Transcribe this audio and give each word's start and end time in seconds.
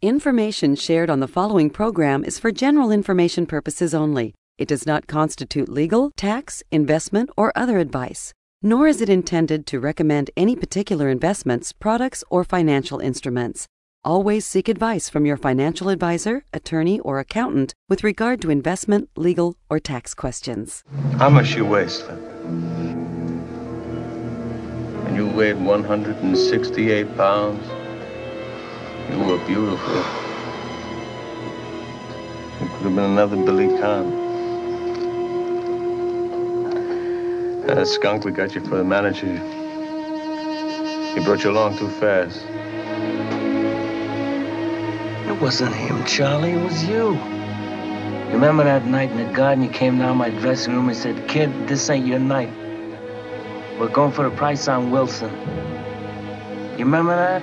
Information 0.00 0.76
shared 0.76 1.10
on 1.10 1.18
the 1.18 1.26
following 1.26 1.70
program 1.70 2.22
is 2.22 2.38
for 2.38 2.52
general 2.52 2.92
information 2.92 3.46
purposes 3.46 3.92
only. 3.92 4.32
It 4.56 4.68
does 4.68 4.86
not 4.86 5.08
constitute 5.08 5.68
legal, 5.68 6.12
tax, 6.12 6.62
investment, 6.70 7.30
or 7.36 7.50
other 7.56 7.78
advice, 7.78 8.32
nor 8.62 8.86
is 8.86 9.00
it 9.00 9.08
intended 9.08 9.66
to 9.66 9.80
recommend 9.80 10.30
any 10.36 10.54
particular 10.54 11.08
investments, 11.08 11.72
products, 11.72 12.22
or 12.30 12.44
financial 12.44 13.00
instruments. 13.00 13.66
Always 14.04 14.46
seek 14.46 14.68
advice 14.68 15.08
from 15.08 15.26
your 15.26 15.36
financial 15.36 15.88
advisor, 15.88 16.44
attorney, 16.52 17.00
or 17.00 17.18
accountant 17.18 17.74
with 17.88 18.04
regard 18.04 18.40
to 18.42 18.50
investment, 18.50 19.10
legal, 19.16 19.56
or 19.68 19.80
tax 19.80 20.14
questions. 20.14 20.84
How 21.16 21.28
much 21.28 21.56
you 21.56 21.64
weigh, 21.64 21.88
Slip? 21.88 22.20
And 25.06 25.16
you 25.16 25.26
weighed 25.28 25.56
168 25.56 27.16
pounds? 27.16 27.77
You 29.10 29.18
were 29.20 29.38
beautiful. 29.46 29.94
You 32.60 32.68
could 32.68 32.82
have 32.82 32.94
been 32.94 32.98
another 32.98 33.36
Billy 33.36 33.68
Conn. 33.80 34.26
That 37.66 37.86
skunk 37.86 38.24
we 38.24 38.32
got 38.32 38.54
you 38.54 38.60
for 38.62 38.76
the 38.76 38.84
manager. 38.84 39.26
He 41.14 41.24
brought 41.24 41.42
you 41.44 41.50
along 41.50 41.78
too 41.78 41.88
fast. 41.88 42.44
It 45.26 45.40
wasn't 45.40 45.74
him, 45.74 46.04
Charlie. 46.04 46.52
It 46.52 46.62
was 46.62 46.84
you. 46.84 47.14
You 47.14 48.34
remember 48.34 48.64
that 48.64 48.84
night 48.84 49.10
in 49.10 49.16
the 49.16 49.32
garden? 49.32 49.64
You 49.64 49.70
came 49.70 49.98
down 49.98 50.18
my 50.18 50.30
dressing 50.30 50.74
room 50.74 50.88
and 50.88 50.96
said, 50.96 51.28
Kid, 51.28 51.50
this 51.66 51.88
ain't 51.88 52.06
your 52.06 52.18
night. 52.18 52.52
We're 53.78 53.88
going 53.88 54.12
for 54.12 54.28
the 54.28 54.36
price 54.36 54.68
on 54.68 54.90
Wilson. 54.90 55.32
You 56.72 56.84
remember 56.84 57.16
that? 57.16 57.42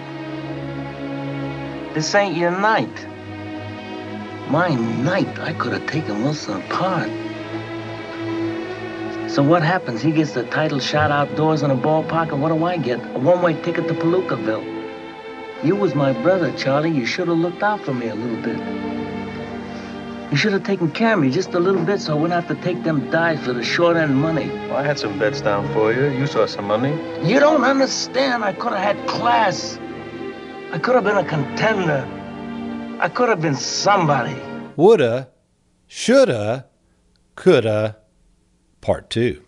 This 1.96 2.14
ain't 2.14 2.36
your 2.36 2.52
night. 2.52 3.08
My 4.50 4.68
night, 4.76 5.40
I 5.40 5.54
could 5.54 5.72
have 5.72 5.88
taken 5.88 6.24
Wilson 6.24 6.62
apart. 6.62 7.10
So 9.32 9.42
what 9.42 9.64
happens? 9.64 10.02
He 10.02 10.12
gets 10.12 10.34
the 10.34 10.44
title 10.44 10.82
shot 10.82 11.10
outdoors 11.10 11.62
in 11.64 11.72
a 11.72 11.76
ballpark, 11.78 12.34
and 12.34 12.42
what 12.42 12.50
do 12.50 12.66
I 12.66 12.76
get? 12.76 13.00
A 13.16 13.20
one-way 13.20 13.54
ticket 13.62 13.88
to 13.88 13.94
Palookaville. 13.94 14.66
You 15.64 15.78
was 15.78 15.96
my 15.96 16.12
brother, 16.22 16.52
Charlie. 16.58 16.92
You 16.92 17.06
should 17.06 17.30
have 17.30 17.38
looked 17.38 17.64
out 17.64 17.80
for 17.86 17.94
me 17.94 18.10
a 18.10 18.16
little 18.16 18.42
bit. 18.44 18.58
You 20.32 20.38
should 20.38 20.52
have 20.52 20.64
taken 20.64 20.92
care 20.92 21.14
of 21.14 21.20
me 21.22 21.32
just 21.32 21.54
a 21.54 21.60
little 21.62 21.86
bit 21.86 22.02
so 22.02 22.12
I 22.12 22.16
wouldn't 22.20 22.34
have 22.34 22.50
to 22.54 22.62
take 22.62 22.84
them 22.84 23.10
dives 23.10 23.46
for 23.46 23.54
the 23.54 23.64
short 23.64 23.96
end 23.96 24.18
money. 24.18 24.50
Well, 24.50 24.76
I 24.76 24.84
had 24.84 25.00
some 25.00 25.18
bets 25.18 25.40
down 25.40 25.72
for 25.72 25.94
you. 25.94 26.08
You 26.08 26.28
saw 26.28 26.46
some 26.46 26.66
money. 26.66 26.92
You 27.24 27.40
don't 27.40 27.64
understand. 27.64 28.44
I 28.44 28.52
could 28.52 28.74
have 28.74 28.98
had 28.98 29.08
class. 29.08 29.80
I 30.76 30.78
could 30.78 30.96
have 30.96 31.06
been 31.06 31.16
a 31.16 31.24
contender. 31.24 32.06
I 33.00 33.08
could 33.08 33.30
have 33.30 33.40
been 33.40 33.56
somebody. 33.56 34.36
Woulda, 34.76 35.30
shoulda, 35.88 36.66
coulda, 37.36 37.96
part 38.82 39.10
two. 39.10 39.42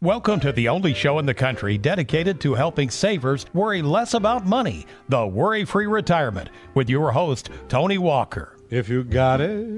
Welcome 0.00 0.40
to 0.40 0.50
the 0.50 0.68
only 0.68 0.92
show 0.92 1.20
in 1.20 1.26
the 1.26 1.34
country 1.34 1.78
dedicated 1.78 2.40
to 2.40 2.54
helping 2.54 2.90
savers 2.90 3.46
worry 3.54 3.80
less 3.80 4.12
about 4.14 4.44
money, 4.44 4.84
the 5.08 5.24
Worry 5.24 5.64
Free 5.64 5.86
Retirement, 5.86 6.50
with 6.74 6.90
your 6.90 7.12
host, 7.12 7.50
Tony 7.68 7.98
Walker. 7.98 8.56
If 8.70 8.88
you 8.88 9.04
got 9.04 9.40
it, 9.40 9.68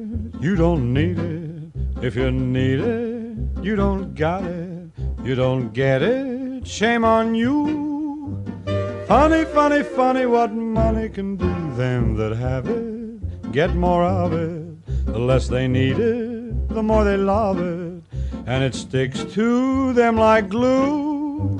you 0.41 0.57
don't 0.57 0.95
need 0.95 1.19
it. 1.19 1.71
If 2.03 2.17
you 2.17 2.31
need 2.31 2.81
it, 2.81 3.37
you 3.63 3.77
don't 3.77 4.15
got 4.15 4.45
it. 4.45 4.89
You 5.23 5.35
don't 5.35 5.73
get 5.73 6.03
it, 6.03 6.34
shame 6.65 7.05
on 7.05 7.35
you. 7.35 8.45
Funny, 9.07 9.45
funny, 9.45 9.83
funny 9.83 10.27
what 10.27 10.53
money 10.53 11.09
can 11.09 11.37
do. 11.37 11.47
Them 11.77 12.17
that 12.17 12.37
have 12.37 12.69
it 12.69 13.53
get 13.53 13.75
more 13.75 14.05
of 14.05 14.33
it. 14.33 15.07
The 15.07 15.19
less 15.19 15.49
they 15.49 15.69
need 15.69 15.99
it, 15.99 16.69
the 16.69 16.83
more 16.83 17.05
they 17.05 17.17
love 17.17 17.61
it 17.61 18.03
and 18.47 18.63
it 18.63 18.75
sticks 18.75 19.25
to 19.35 19.93
them 19.93 20.17
like 20.17 20.49
glue. 20.49 21.59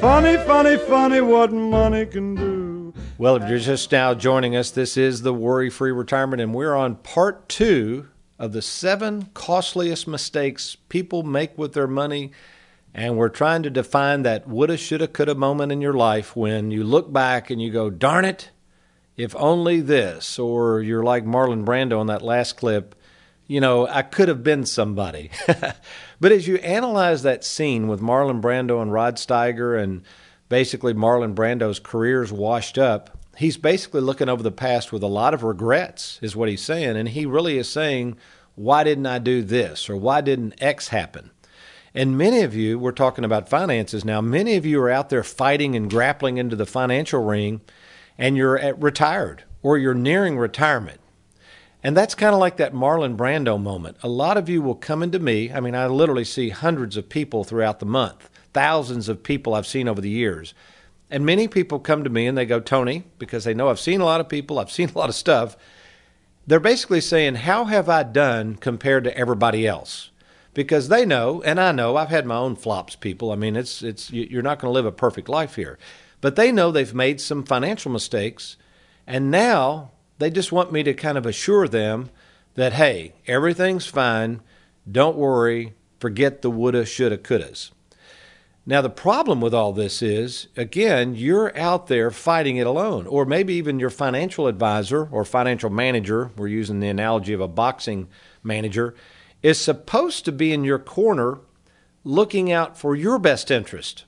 Funny, 0.00 0.36
funny, 0.38 0.76
funny 0.76 1.20
what 1.20 1.52
money 1.52 2.06
can 2.06 2.34
do. 2.34 2.94
Well, 3.18 3.36
if 3.36 3.48
you're 3.48 3.58
just 3.58 3.90
now 3.92 4.14
joining 4.14 4.56
us, 4.56 4.70
this 4.70 4.96
is 4.96 5.22
the 5.22 5.32
Worry 5.32 5.70
Free 5.70 5.92
Retirement, 5.92 6.42
and 6.42 6.54
we're 6.54 6.74
on 6.74 6.96
part 6.96 7.48
two 7.48 8.08
of 8.38 8.52
the 8.52 8.60
seven 8.60 9.30
costliest 9.34 10.06
mistakes 10.06 10.76
people 10.88 11.22
make 11.22 11.56
with 11.56 11.72
their 11.72 11.86
money. 11.86 12.32
And 12.96 13.18
we're 13.18 13.28
trying 13.28 13.62
to 13.64 13.68
define 13.68 14.22
that 14.22 14.48
woulda, 14.48 14.78
shoulda, 14.78 15.06
coulda 15.06 15.34
moment 15.34 15.70
in 15.70 15.82
your 15.82 15.92
life 15.92 16.34
when 16.34 16.70
you 16.70 16.82
look 16.82 17.12
back 17.12 17.50
and 17.50 17.60
you 17.60 17.70
go, 17.70 17.90
darn 17.90 18.24
it, 18.24 18.50
if 19.18 19.36
only 19.36 19.82
this. 19.82 20.38
Or 20.38 20.80
you're 20.80 21.02
like 21.02 21.26
Marlon 21.26 21.66
Brando 21.66 22.00
in 22.00 22.06
that 22.06 22.22
last 22.22 22.56
clip, 22.56 22.94
you 23.46 23.60
know, 23.60 23.86
I 23.86 24.00
could 24.00 24.28
have 24.28 24.42
been 24.42 24.64
somebody. 24.64 25.30
but 26.20 26.32
as 26.32 26.48
you 26.48 26.56
analyze 26.56 27.22
that 27.22 27.44
scene 27.44 27.86
with 27.86 28.00
Marlon 28.00 28.40
Brando 28.40 28.80
and 28.80 28.90
Rod 28.90 29.16
Steiger, 29.16 29.78
and 29.78 30.02
basically 30.48 30.94
Marlon 30.94 31.34
Brando's 31.34 31.78
career's 31.78 32.32
washed 32.32 32.78
up, 32.78 33.18
he's 33.36 33.58
basically 33.58 34.00
looking 34.00 34.30
over 34.30 34.42
the 34.42 34.50
past 34.50 34.90
with 34.90 35.02
a 35.02 35.06
lot 35.06 35.34
of 35.34 35.42
regrets, 35.42 36.18
is 36.22 36.34
what 36.34 36.48
he's 36.48 36.62
saying. 36.62 36.96
And 36.96 37.10
he 37.10 37.26
really 37.26 37.58
is 37.58 37.68
saying, 37.68 38.16
why 38.54 38.84
didn't 38.84 39.04
I 39.04 39.18
do 39.18 39.42
this? 39.42 39.90
Or 39.90 39.98
why 39.98 40.22
didn't 40.22 40.54
X 40.62 40.88
happen? 40.88 41.30
And 41.96 42.16
many 42.16 42.42
of 42.42 42.54
you, 42.54 42.78
we're 42.78 42.92
talking 42.92 43.24
about 43.24 43.48
finances 43.48 44.04
now, 44.04 44.20
many 44.20 44.54
of 44.54 44.64
you 44.64 44.80
are 44.80 44.90
out 44.90 45.08
there 45.08 45.24
fighting 45.24 45.74
and 45.74 45.90
grappling 45.90 46.36
into 46.38 46.54
the 46.54 46.66
financial 46.66 47.24
ring, 47.24 47.62
and 48.16 48.36
you're 48.36 48.58
at 48.58 48.80
retired 48.80 49.42
or 49.62 49.78
you're 49.78 49.94
nearing 49.94 50.38
retirement 50.38 51.00
and 51.86 51.96
that's 51.96 52.16
kind 52.16 52.34
of 52.34 52.40
like 52.40 52.56
that 52.56 52.74
Marlon 52.74 53.16
Brando 53.16 53.62
moment. 53.62 53.96
A 54.02 54.08
lot 54.08 54.36
of 54.36 54.48
you 54.48 54.60
will 54.60 54.74
come 54.74 55.04
into 55.04 55.20
me. 55.20 55.52
I 55.52 55.60
mean, 55.60 55.76
I 55.76 55.86
literally 55.86 56.24
see 56.24 56.48
hundreds 56.48 56.96
of 56.96 57.08
people 57.08 57.44
throughout 57.44 57.78
the 57.78 57.86
month, 57.86 58.28
thousands 58.52 59.08
of 59.08 59.22
people 59.22 59.54
I've 59.54 59.68
seen 59.68 59.86
over 59.86 60.00
the 60.00 60.10
years. 60.10 60.52
And 61.12 61.24
many 61.24 61.46
people 61.46 61.78
come 61.78 62.02
to 62.02 62.10
me 62.10 62.26
and 62.26 62.36
they 62.36 62.44
go, 62.44 62.58
Tony, 62.58 63.04
because 63.20 63.44
they 63.44 63.54
know 63.54 63.68
I've 63.68 63.78
seen 63.78 64.00
a 64.00 64.04
lot 64.04 64.20
of 64.20 64.28
people, 64.28 64.58
I've 64.58 64.72
seen 64.72 64.88
a 64.88 64.98
lot 64.98 65.08
of 65.08 65.14
stuff. 65.14 65.56
They're 66.44 66.58
basically 66.58 67.00
saying, 67.00 67.36
How 67.36 67.66
have 67.66 67.88
I 67.88 68.02
done 68.02 68.56
compared 68.56 69.04
to 69.04 69.16
everybody 69.16 69.64
else? 69.64 70.10
Because 70.56 70.88
they 70.88 71.04
know, 71.04 71.42
and 71.42 71.60
I 71.60 71.70
know, 71.70 71.96
I've 71.96 72.08
had 72.08 72.24
my 72.24 72.38
own 72.38 72.56
flops, 72.56 72.96
people. 72.96 73.30
I 73.30 73.34
mean, 73.36 73.56
it's, 73.56 73.82
it's, 73.82 74.10
you're 74.10 74.40
not 74.40 74.58
going 74.58 74.70
to 74.70 74.74
live 74.74 74.86
a 74.86 74.90
perfect 74.90 75.28
life 75.28 75.56
here. 75.56 75.78
But 76.22 76.34
they 76.34 76.50
know 76.50 76.70
they've 76.70 76.94
made 76.94 77.20
some 77.20 77.44
financial 77.44 77.92
mistakes. 77.92 78.56
And 79.06 79.30
now 79.30 79.90
they 80.16 80.30
just 80.30 80.52
want 80.52 80.72
me 80.72 80.82
to 80.84 80.94
kind 80.94 81.18
of 81.18 81.26
assure 81.26 81.68
them 81.68 82.08
that, 82.54 82.72
hey, 82.72 83.12
everything's 83.26 83.84
fine. 83.84 84.40
Don't 84.90 85.18
worry. 85.18 85.74
Forget 86.00 86.40
the 86.40 86.50
woulda, 86.50 86.86
shoulda, 86.86 87.18
couldas. 87.18 87.70
Now, 88.64 88.80
the 88.80 88.88
problem 88.88 89.42
with 89.42 89.52
all 89.52 89.74
this 89.74 90.00
is, 90.00 90.48
again, 90.56 91.14
you're 91.14 91.54
out 91.54 91.88
there 91.88 92.10
fighting 92.10 92.56
it 92.56 92.66
alone, 92.66 93.06
or 93.06 93.26
maybe 93.26 93.52
even 93.52 93.78
your 93.78 93.90
financial 93.90 94.46
advisor 94.46 95.06
or 95.12 95.26
financial 95.26 95.68
manager, 95.68 96.30
we're 96.34 96.48
using 96.48 96.80
the 96.80 96.88
analogy 96.88 97.34
of 97.34 97.42
a 97.42 97.46
boxing 97.46 98.08
manager, 98.42 98.94
is 99.42 99.58
supposed 99.58 100.24
to 100.24 100.32
be 100.32 100.52
in 100.52 100.64
your 100.64 100.78
corner 100.78 101.38
looking 102.04 102.52
out 102.52 102.78
for 102.78 102.94
your 102.94 103.18
best 103.18 103.50
interest. 103.50 104.04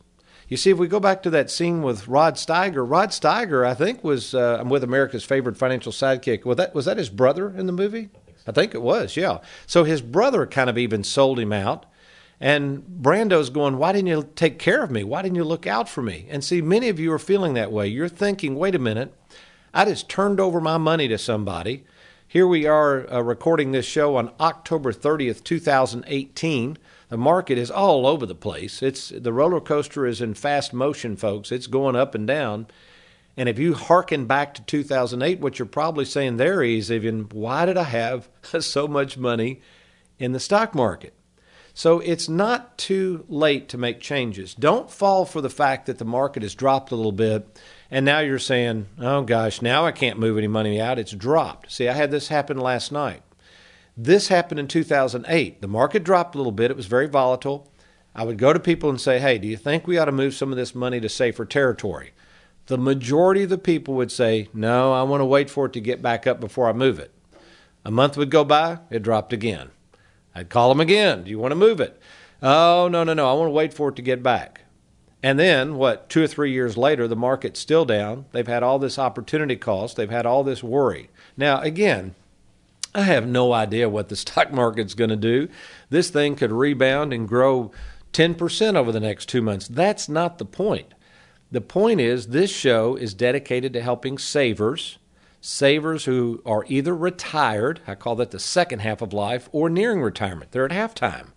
You 0.48 0.56
see, 0.56 0.70
if 0.70 0.78
we 0.78 0.88
go 0.88 1.00
back 1.00 1.22
to 1.24 1.30
that 1.30 1.50
scene 1.50 1.82
with 1.82 2.08
Rod 2.08 2.36
Steiger, 2.36 2.88
Rod 2.88 3.10
Steiger, 3.10 3.66
I 3.66 3.74
think, 3.74 4.02
was 4.02 4.34
uh, 4.34 4.62
with 4.66 4.82
America's 4.82 5.24
favorite 5.24 5.58
financial 5.58 5.92
sidekick. 5.92 6.44
Was 6.44 6.56
that 6.56 6.74
was 6.74 6.86
that 6.86 6.96
his 6.96 7.10
brother 7.10 7.50
in 7.50 7.66
the 7.66 7.72
movie? 7.72 8.08
I 8.46 8.52
think 8.52 8.74
it 8.74 8.80
was. 8.80 9.16
Yeah. 9.16 9.38
So 9.66 9.84
his 9.84 10.00
brother 10.00 10.46
kind 10.46 10.70
of 10.70 10.78
even 10.78 11.04
sold 11.04 11.38
him 11.38 11.52
out. 11.52 11.84
And 12.40 12.86
Brando's 12.86 13.50
going, 13.50 13.76
Why 13.76 13.92
didn't 13.92 14.08
you 14.08 14.28
take 14.36 14.58
care 14.58 14.82
of 14.82 14.90
me? 14.90 15.04
Why 15.04 15.22
didn't 15.22 15.36
you 15.36 15.44
look 15.44 15.66
out 15.66 15.88
for 15.88 16.02
me? 16.02 16.26
And 16.30 16.42
see, 16.42 16.62
many 16.62 16.88
of 16.88 16.98
you 16.98 17.12
are 17.12 17.18
feeling 17.18 17.54
that 17.54 17.72
way. 17.72 17.88
You're 17.88 18.08
thinking, 18.08 18.54
Wait 18.54 18.74
a 18.74 18.78
minute, 18.78 19.12
I 19.74 19.84
just 19.84 20.08
turned 20.08 20.40
over 20.40 20.60
my 20.60 20.78
money 20.78 21.08
to 21.08 21.18
somebody. 21.18 21.84
Here 22.30 22.46
we 22.46 22.66
are 22.66 23.10
uh, 23.10 23.22
recording 23.22 23.72
this 23.72 23.86
show 23.86 24.16
on 24.16 24.32
October 24.38 24.92
30th, 24.92 25.42
2018. 25.44 26.76
The 27.08 27.16
market 27.16 27.56
is 27.56 27.70
all 27.70 28.06
over 28.06 28.26
the 28.26 28.34
place. 28.34 28.82
It's 28.82 29.08
the 29.08 29.32
roller 29.32 29.62
coaster 29.62 30.04
is 30.04 30.20
in 30.20 30.34
fast 30.34 30.74
motion, 30.74 31.16
folks. 31.16 31.50
It's 31.50 31.66
going 31.66 31.96
up 31.96 32.14
and 32.14 32.26
down. 32.26 32.66
And 33.38 33.48
if 33.48 33.58
you 33.58 33.72
hearken 33.72 34.26
back 34.26 34.52
to 34.56 34.62
2008, 34.62 35.40
what 35.40 35.58
you're 35.58 35.64
probably 35.64 36.04
saying 36.04 36.36
there 36.36 36.62
is 36.62 36.92
even, 36.92 37.30
why 37.30 37.64
did 37.64 37.78
I 37.78 37.84
have 37.84 38.28
so 38.60 38.86
much 38.86 39.16
money 39.16 39.62
in 40.18 40.32
the 40.32 40.40
stock 40.40 40.74
market? 40.74 41.14
So 41.72 42.00
it's 42.00 42.28
not 42.28 42.76
too 42.76 43.24
late 43.30 43.70
to 43.70 43.78
make 43.78 44.00
changes. 44.00 44.54
Don't 44.54 44.90
fall 44.90 45.24
for 45.24 45.40
the 45.40 45.48
fact 45.48 45.86
that 45.86 45.96
the 45.96 46.04
market 46.04 46.42
has 46.42 46.54
dropped 46.54 46.92
a 46.92 46.96
little 46.96 47.10
bit 47.10 47.58
and 47.90 48.04
now 48.04 48.20
you're 48.20 48.38
saying, 48.38 48.86
oh 48.98 49.22
gosh, 49.22 49.62
now 49.62 49.84
I 49.84 49.92
can't 49.92 50.18
move 50.18 50.38
any 50.38 50.48
money 50.48 50.80
out. 50.80 50.98
It's 50.98 51.12
dropped. 51.12 51.72
See, 51.72 51.88
I 51.88 51.92
had 51.92 52.10
this 52.10 52.28
happen 52.28 52.58
last 52.58 52.92
night. 52.92 53.22
This 53.96 54.28
happened 54.28 54.60
in 54.60 54.68
2008. 54.68 55.60
The 55.60 55.68
market 55.68 56.04
dropped 56.04 56.34
a 56.34 56.38
little 56.38 56.52
bit, 56.52 56.70
it 56.70 56.76
was 56.76 56.86
very 56.86 57.08
volatile. 57.08 57.70
I 58.14 58.24
would 58.24 58.38
go 58.38 58.52
to 58.52 58.60
people 58.60 58.90
and 58.90 59.00
say, 59.00 59.18
hey, 59.18 59.38
do 59.38 59.46
you 59.46 59.56
think 59.56 59.86
we 59.86 59.98
ought 59.98 60.06
to 60.06 60.12
move 60.12 60.34
some 60.34 60.50
of 60.50 60.56
this 60.56 60.74
money 60.74 61.00
to 61.00 61.08
safer 61.08 61.44
territory? 61.44 62.12
the 62.68 62.78
majority 62.78 63.42
of 63.42 63.48
the 63.48 63.58
people 63.58 63.94
would 63.94 64.12
say, 64.12 64.48
No, 64.52 64.92
I 64.92 65.02
want 65.02 65.22
to 65.22 65.26
wait 65.26 65.50
for 65.50 65.66
it 65.66 65.72
to 65.72 65.80
get 65.80 66.02
back 66.02 66.26
up 66.26 66.38
before 66.38 66.68
I 66.68 66.72
move 66.74 66.98
it. 66.98 67.10
A 67.84 67.90
month 67.90 68.16
would 68.16 68.30
go 68.30 68.44
by, 68.44 68.78
it 68.90 69.02
dropped 69.02 69.32
again. 69.32 69.70
I'd 70.34 70.50
call 70.50 70.68
them 70.68 70.80
again. 70.80 71.24
Do 71.24 71.30
you 71.30 71.38
want 71.38 71.52
to 71.52 71.56
move 71.56 71.80
it? 71.80 72.00
Oh, 72.42 72.88
no, 72.92 73.04
no, 73.04 73.14
no. 73.14 73.28
I 73.28 73.32
want 73.32 73.48
to 73.48 73.52
wait 73.52 73.72
for 73.72 73.88
it 73.88 73.96
to 73.96 74.02
get 74.02 74.22
back. 74.22 74.62
And 75.22 75.38
then, 75.38 75.74
what, 75.76 76.08
two 76.08 76.22
or 76.22 76.26
three 76.28 76.52
years 76.52 76.76
later, 76.76 77.08
the 77.08 77.16
market's 77.16 77.58
still 77.58 77.84
down. 77.84 78.26
They've 78.32 78.46
had 78.46 78.62
all 78.62 78.78
this 78.78 78.98
opportunity 78.98 79.56
cost. 79.56 79.96
They've 79.96 80.08
had 80.08 80.26
all 80.26 80.44
this 80.44 80.62
worry. 80.62 81.10
Now, 81.36 81.60
again, 81.60 82.14
I 82.94 83.02
have 83.02 83.26
no 83.26 83.52
idea 83.52 83.88
what 83.88 84.08
the 84.08 84.16
stock 84.24 84.52
market's 84.52 84.94
going 84.94 85.10
to 85.10 85.16
do. 85.16 85.48
This 85.90 86.10
thing 86.10 86.36
could 86.36 86.52
rebound 86.52 87.12
and 87.12 87.28
grow 87.28 87.72
10% 88.12 88.76
over 88.76 88.92
the 88.92 89.00
next 89.00 89.26
two 89.26 89.42
months. 89.42 89.66
That's 89.68 90.08
not 90.08 90.38
the 90.38 90.44
point. 90.44 90.94
The 91.50 91.60
point 91.60 92.00
is, 92.00 92.28
this 92.28 92.50
show 92.54 92.94
is 92.94 93.14
dedicated 93.14 93.72
to 93.72 93.82
helping 93.82 94.18
savers, 94.18 94.98
savers 95.40 96.04
who 96.04 96.42
are 96.44 96.64
either 96.68 96.94
retired, 96.94 97.80
I 97.86 97.94
call 97.94 98.16
that 98.16 98.30
the 98.30 98.38
second 98.38 98.80
half 98.80 99.00
of 99.00 99.12
life, 99.12 99.48
or 99.50 99.70
nearing 99.70 100.02
retirement. 100.02 100.52
They're 100.52 100.66
at 100.66 100.70
halftime. 100.70 101.28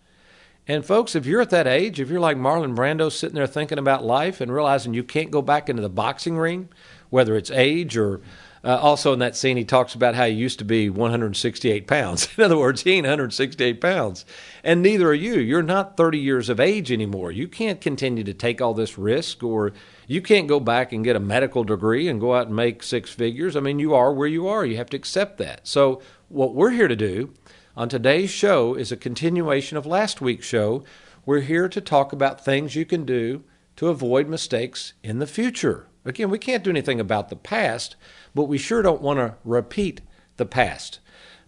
And 0.72 0.86
folks, 0.86 1.16
if 1.16 1.26
you're 1.26 1.42
at 1.42 1.50
that 1.50 1.68
age, 1.68 2.00
if 2.00 2.10
you're 2.10 2.22
like 2.22 2.38
Marlon 2.38 2.78
Brando 2.78 3.12
sitting 3.12 3.36
there 3.36 3.46
thinking 3.46 3.78
about 3.78 4.06
life 4.06 4.40
and 4.40 4.50
realizing 4.50 4.94
you 4.94 5.04
can't 5.04 5.30
go 5.30 5.42
back 5.42 5.68
into 5.68 5.82
the 5.82 5.90
boxing 5.90 6.38
ring, 6.38 6.70
whether 7.10 7.36
it's 7.36 7.52
age 7.52 7.98
or 7.98 8.22
uh, 8.64 8.78
also 8.78 9.12
in 9.12 9.20
that 9.20 9.36
scene, 9.36 9.58
he 9.58 9.66
talks 9.66 9.96
about 9.96 10.16
how 10.16 10.28
he 10.28 10.34
used 10.34 10.60
to 10.60 10.64
be 10.64 10.90
168 10.90 11.88
pounds. 11.88 12.30
In 12.38 12.46
other 12.46 12.58
words, 12.58 12.84
he 12.84 12.92
ain't 12.92 13.04
168 13.04 13.82
pounds. 13.82 14.24
And 14.64 14.82
neither 14.82 15.10
are 15.10 15.14
you. 15.14 15.40
You're 15.42 15.62
not 15.62 15.98
30 15.98 16.18
years 16.20 16.48
of 16.48 16.62
age 16.62 16.90
anymore. 16.90 17.34
You 17.34 17.50
can't 17.50 17.82
continue 17.82 18.24
to 18.24 18.34
take 18.34 18.62
all 18.62 18.74
this 18.74 18.98
risk, 18.98 19.44
or 19.44 19.74
you 20.08 20.22
can't 20.22 20.48
go 20.48 20.62
back 20.62 20.94
and 20.94 21.04
get 21.04 21.18
a 21.18 21.20
medical 21.20 21.66
degree 21.66 22.08
and 22.08 22.22
go 22.22 22.34
out 22.34 22.48
and 22.48 22.56
make 22.56 22.82
six 22.82 23.10
figures. 23.10 23.58
I 23.58 23.60
mean, 23.60 23.80
you 23.80 23.94
are 23.94 24.14
where 24.14 24.30
you 24.30 24.48
are. 24.48 24.66
You 24.66 24.78
have 24.78 24.90
to 24.92 24.98
accept 24.98 25.38
that. 25.40 25.68
So, 25.68 26.02
what 26.30 26.56
we're 26.56 26.70
here 26.70 26.88
to 26.88 26.96
do 26.96 27.34
on 27.76 27.88
today's 27.88 28.30
show 28.30 28.74
is 28.76 28.92
a 28.92 28.98
continuation 28.98 29.78
of 29.78 29.86
last 29.86 30.20
week's 30.20 30.46
show. 30.46 30.84
We're 31.26 31.42
here 31.42 31.70
to 31.70 31.80
talk 31.82 32.12
about 32.12 32.44
things 32.44 32.76
you 32.76 32.86
can 32.86 33.06
do 33.06 33.44
to 33.78 33.88
avoid 33.88 34.28
mistakes 34.28 34.94
in 35.04 35.20
the 35.20 35.28
future. 35.28 35.88
Again, 36.04 36.30
we 36.30 36.40
can't 36.40 36.64
do 36.64 36.70
anything 36.70 37.00
about 37.00 37.30
the 37.30 37.36
past, 37.36 37.96
but 38.36 38.46
we 38.46 38.58
sure 38.58 38.82
don't 38.82 39.02
want 39.02 39.20
to 39.20 39.36
repeat 39.46 40.02
the 40.38 40.46
past. 40.46 41.00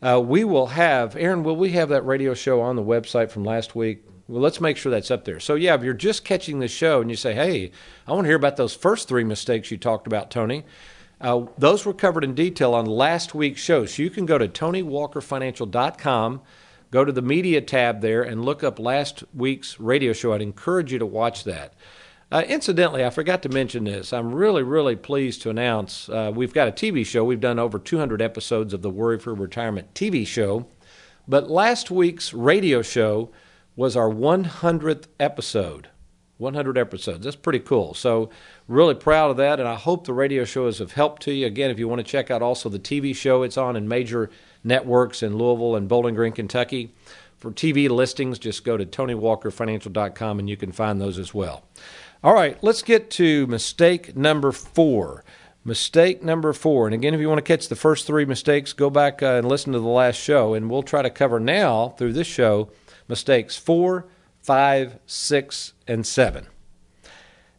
Uh, 0.01 0.21
we 0.23 0.43
will 0.43 0.67
have, 0.67 1.15
Aaron, 1.15 1.43
will 1.43 1.55
we 1.55 1.71
have 1.71 1.89
that 1.89 2.05
radio 2.05 2.33
show 2.33 2.61
on 2.61 2.75
the 2.75 2.83
website 2.83 3.29
from 3.29 3.43
last 3.43 3.75
week? 3.75 4.05
Well, 4.27 4.41
let's 4.41 4.61
make 4.61 4.77
sure 4.77 4.91
that's 4.91 5.11
up 5.11 5.25
there. 5.25 5.39
So, 5.39 5.55
yeah, 5.55 5.75
if 5.75 5.83
you're 5.83 5.93
just 5.93 6.23
catching 6.23 6.59
the 6.59 6.67
show 6.67 7.01
and 7.01 7.09
you 7.09 7.15
say, 7.15 7.33
hey, 7.33 7.71
I 8.07 8.11
want 8.11 8.25
to 8.25 8.29
hear 8.29 8.37
about 8.37 8.57
those 8.57 8.75
first 8.75 9.07
three 9.07 9.23
mistakes 9.23 9.71
you 9.71 9.77
talked 9.77 10.07
about, 10.07 10.31
Tony, 10.31 10.63
uh, 11.23 11.45
those 11.57 11.85
were 11.85 11.93
covered 11.93 12.25
in 12.25 12.35
detail 12.35 12.73
on 12.73 12.85
last 12.85 13.33
week's 13.33 13.61
show. 13.61 13.85
So 13.85 14.03
you 14.03 14.09
can 14.09 14.25
go 14.25 14.37
to 14.37 14.47
TonyWalkerFinancial.com, 14.47 16.41
go 16.91 17.05
to 17.05 17.11
the 17.11 17.21
media 17.21 17.61
tab 17.61 18.01
there, 18.01 18.21
and 18.21 18.43
look 18.43 18.63
up 18.63 18.77
last 18.77 19.23
week's 19.33 19.79
radio 19.79 20.11
show. 20.11 20.33
I'd 20.33 20.41
encourage 20.41 20.91
you 20.91 20.99
to 20.99 21.05
watch 21.05 21.45
that. 21.45 21.73
Uh, 22.29 22.43
incidentally, 22.47 23.05
I 23.05 23.09
forgot 23.09 23.41
to 23.43 23.49
mention 23.49 23.85
this. 23.85 24.11
I'm 24.11 24.33
really, 24.33 24.63
really 24.63 24.95
pleased 24.95 25.43
to 25.43 25.49
announce 25.49 26.09
uh, 26.09 26.31
we've 26.33 26.53
got 26.53 26.67
a 26.67 26.71
TV 26.71 27.05
show. 27.05 27.23
We've 27.23 27.39
done 27.39 27.59
over 27.59 27.79
200 27.79 28.21
episodes 28.21 28.73
of 28.73 28.81
the 28.81 28.89
Worry 28.89 29.19
Free 29.19 29.35
Retirement 29.35 29.93
TV 29.93 30.27
show. 30.27 30.67
But 31.27 31.49
last 31.49 31.89
week's 31.89 32.33
radio 32.33 32.81
show 32.81 33.29
was 33.75 33.95
our 33.95 34.09
100th 34.09 35.05
episode. 35.19 35.89
100 36.37 36.77
episodes. 36.77 37.23
That's 37.23 37.35
pretty 37.35 37.59
cool. 37.59 37.93
So, 37.93 38.29
really 38.67 38.95
proud 38.95 39.31
of 39.31 39.37
that. 39.37 39.59
And 39.59 39.67
I 39.67 39.75
hope 39.75 40.05
the 40.05 40.13
radio 40.13 40.45
show 40.45 40.67
is 40.67 40.79
of 40.79 40.93
help 40.93 41.19
to 41.19 41.33
you. 41.33 41.45
Again, 41.45 41.71
if 41.71 41.79
you 41.79 41.87
want 41.87 41.99
to 41.99 42.03
check 42.03 42.31
out 42.31 42.41
also 42.41 42.69
the 42.69 42.79
TV 42.79 43.15
show, 43.15 43.43
it's 43.43 43.57
on 43.57 43.75
in 43.75 43.87
major 43.87 44.29
networks 44.63 45.23
in 45.23 45.37
Louisville 45.37 45.75
and 45.75 45.87
Bowling 45.87 46.15
Green, 46.15 46.33
Kentucky. 46.33 46.93
For 47.37 47.51
TV 47.51 47.89
listings, 47.89 48.39
just 48.39 48.63
go 48.63 48.77
to 48.77 48.85
TonyWalkerFinancial.com 48.85 50.39
and 50.39 50.49
you 50.49 50.55
can 50.55 50.71
find 50.71 51.01
those 51.01 51.19
as 51.19 51.33
well. 51.33 51.63
All 52.23 52.33
right, 52.33 52.57
let's 52.63 52.81
get 52.81 53.09
to 53.11 53.45
mistake 53.47 54.15
number 54.15 54.53
four. 54.53 55.25
Mistake 55.65 56.23
number 56.23 56.53
four. 56.53 56.87
And 56.87 56.93
again, 56.93 57.13
if 57.13 57.19
you 57.19 57.27
want 57.27 57.39
to 57.39 57.41
catch 57.41 57.67
the 57.67 57.75
first 57.75 58.07
three 58.07 58.23
mistakes, 58.23 58.71
go 58.71 58.89
back 58.89 59.21
uh, 59.21 59.35
and 59.35 59.47
listen 59.47 59.73
to 59.73 59.79
the 59.79 59.87
last 59.87 60.15
show. 60.15 60.53
And 60.53 60.69
we'll 60.69 60.83
try 60.83 61.01
to 61.01 61.09
cover 61.09 61.39
now 61.39 61.89
through 61.97 62.13
this 62.13 62.27
show 62.27 62.69
mistakes 63.09 63.57
four, 63.57 64.05
five, 64.41 64.99
six, 65.05 65.73
and 65.85 66.07
seven. 66.07 66.47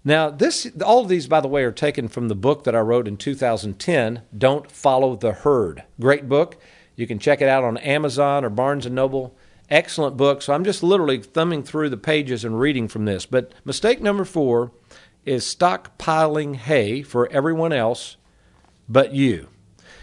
Now, 0.04 0.28
this 0.28 0.70
all 0.84 1.02
of 1.02 1.08
these, 1.08 1.26
by 1.26 1.40
the 1.40 1.48
way, 1.48 1.64
are 1.64 1.72
taken 1.72 2.08
from 2.08 2.28
the 2.28 2.34
book 2.34 2.64
that 2.64 2.74
I 2.74 2.80
wrote 2.80 3.08
in 3.08 3.16
2010, 3.16 4.22
Don't 4.36 4.70
Follow 4.70 5.16
the 5.16 5.32
Herd. 5.32 5.84
Great 5.98 6.28
book. 6.28 6.58
You 6.94 7.06
can 7.06 7.18
check 7.18 7.40
it 7.40 7.48
out 7.48 7.64
on 7.64 7.78
Amazon 7.78 8.44
or 8.44 8.50
Barnes 8.50 8.86
& 8.86 8.90
Noble. 8.90 9.34
Excellent 9.70 10.16
book. 10.16 10.42
So 10.42 10.52
I'm 10.52 10.64
just 10.64 10.82
literally 10.82 11.18
thumbing 11.22 11.62
through 11.62 11.88
the 11.88 11.96
pages 11.96 12.44
and 12.44 12.60
reading 12.60 12.86
from 12.86 13.06
this. 13.06 13.24
But 13.24 13.52
mistake 13.64 14.00
number 14.02 14.24
four 14.24 14.72
is 15.24 15.44
stockpiling 15.44 16.56
hay 16.56 17.02
for 17.02 17.30
everyone 17.32 17.72
else 17.72 18.16
but 18.88 19.14
you. 19.14 19.48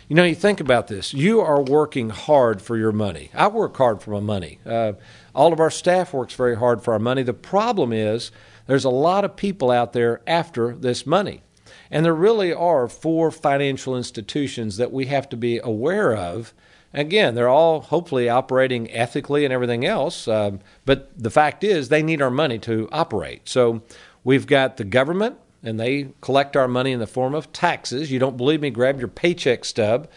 You 0.08 0.16
know, 0.16 0.24
you 0.24 0.36
think 0.36 0.60
about 0.60 0.88
this. 0.88 1.14
You 1.14 1.40
are 1.40 1.62
working 1.62 2.10
hard 2.10 2.62
for 2.62 2.76
your 2.76 2.92
money. 2.92 3.30
I 3.34 3.48
work 3.48 3.78
hard 3.78 4.02
for 4.02 4.12
my 4.12 4.20
money. 4.20 4.60
Uh, 4.66 4.94
all 5.34 5.54
of 5.54 5.60
our 5.60 5.70
staff 5.72 6.12
works 6.12 6.34
very 6.34 6.58
hard 6.58 6.84
for 6.84 6.94
our 6.94 7.00
money. 7.00 7.24
The 7.24 7.34
problem 7.34 7.94
is 7.94 8.32
there's 8.68 8.86
a 8.86 8.90
lot 8.90 9.26
of 9.26 9.36
people 9.36 9.72
out 9.72 9.94
there 9.94 10.22
after 10.26 10.76
this 10.76 11.06
money. 11.06 11.42
And 11.90 12.06
there 12.06 12.16
really 12.16 12.54
are 12.54 12.88
four 12.88 13.32
financial 13.32 13.98
institutions 13.98 14.78
that 14.78 14.92
we 14.92 15.08
have 15.08 15.28
to 15.30 15.38
be 15.38 15.60
aware 15.60 16.16
of 16.16 16.54
Again, 16.94 17.36
they're 17.36 17.50
all 17.50 17.82
hopefully 17.82 18.28
operating 18.28 18.92
ethically 18.92 19.46
and 19.46 19.54
everything 19.54 19.86
else, 19.86 20.28
um, 20.28 20.60
but 20.86 21.12
the 21.18 21.30
fact 21.30 21.64
is 21.64 21.88
they 21.88 22.04
need 22.04 22.22
our 22.22 22.30
money 22.30 22.60
to 22.60 22.90
operate. 22.92 23.48
So 23.48 23.82
we've 24.26 24.46
got 24.46 24.76
the 24.76 24.84
government, 24.84 25.38
and 25.64 25.80
they 25.80 26.10
collect 26.20 26.58
our 26.58 26.68
money 26.68 26.92
in 26.92 27.00
the 27.00 27.08
form 27.08 27.34
of 27.34 27.54
taxes. 27.54 28.12
You 28.12 28.20
don't 28.20 28.36
believe 28.36 28.60
me? 28.60 28.72
Grab 28.72 29.00
your 29.00 29.08
paycheck 29.08 29.64
stub. 29.64 30.10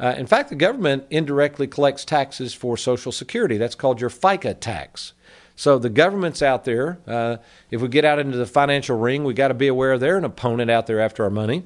Uh, 0.00 0.14
in 0.16 0.26
fact, 0.26 0.48
the 0.48 0.54
government 0.54 1.04
indirectly 1.10 1.66
collects 1.66 2.04
taxes 2.04 2.54
for 2.54 2.76
Social 2.76 3.12
Security. 3.12 3.58
That's 3.58 3.74
called 3.74 4.00
your 4.00 4.10
FICA 4.10 4.58
tax. 4.58 5.12
So 5.56 5.78
the 5.78 5.90
government's 5.90 6.42
out 6.42 6.64
there. 6.64 6.98
Uh, 7.06 7.36
if 7.70 7.80
we 7.80 7.88
get 7.88 8.04
out 8.04 8.18
into 8.18 8.36
the 8.36 8.46
financial 8.46 8.98
ring, 8.98 9.24
we 9.24 9.34
got 9.34 9.48
to 9.48 9.54
be 9.54 9.68
aware 9.68 9.98
they're 9.98 10.18
an 10.18 10.24
opponent 10.24 10.70
out 10.70 10.86
there 10.86 11.00
after 11.00 11.24
our 11.24 11.30
money. 11.30 11.64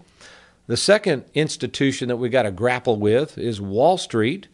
The 0.66 0.76
second 0.76 1.24
institution 1.34 2.08
that 2.08 2.16
we 2.16 2.28
got 2.28 2.42
to 2.42 2.50
grapple 2.50 2.96
with 2.96 3.38
is 3.38 3.60
Wall 3.60 3.96
Street. 3.96 4.48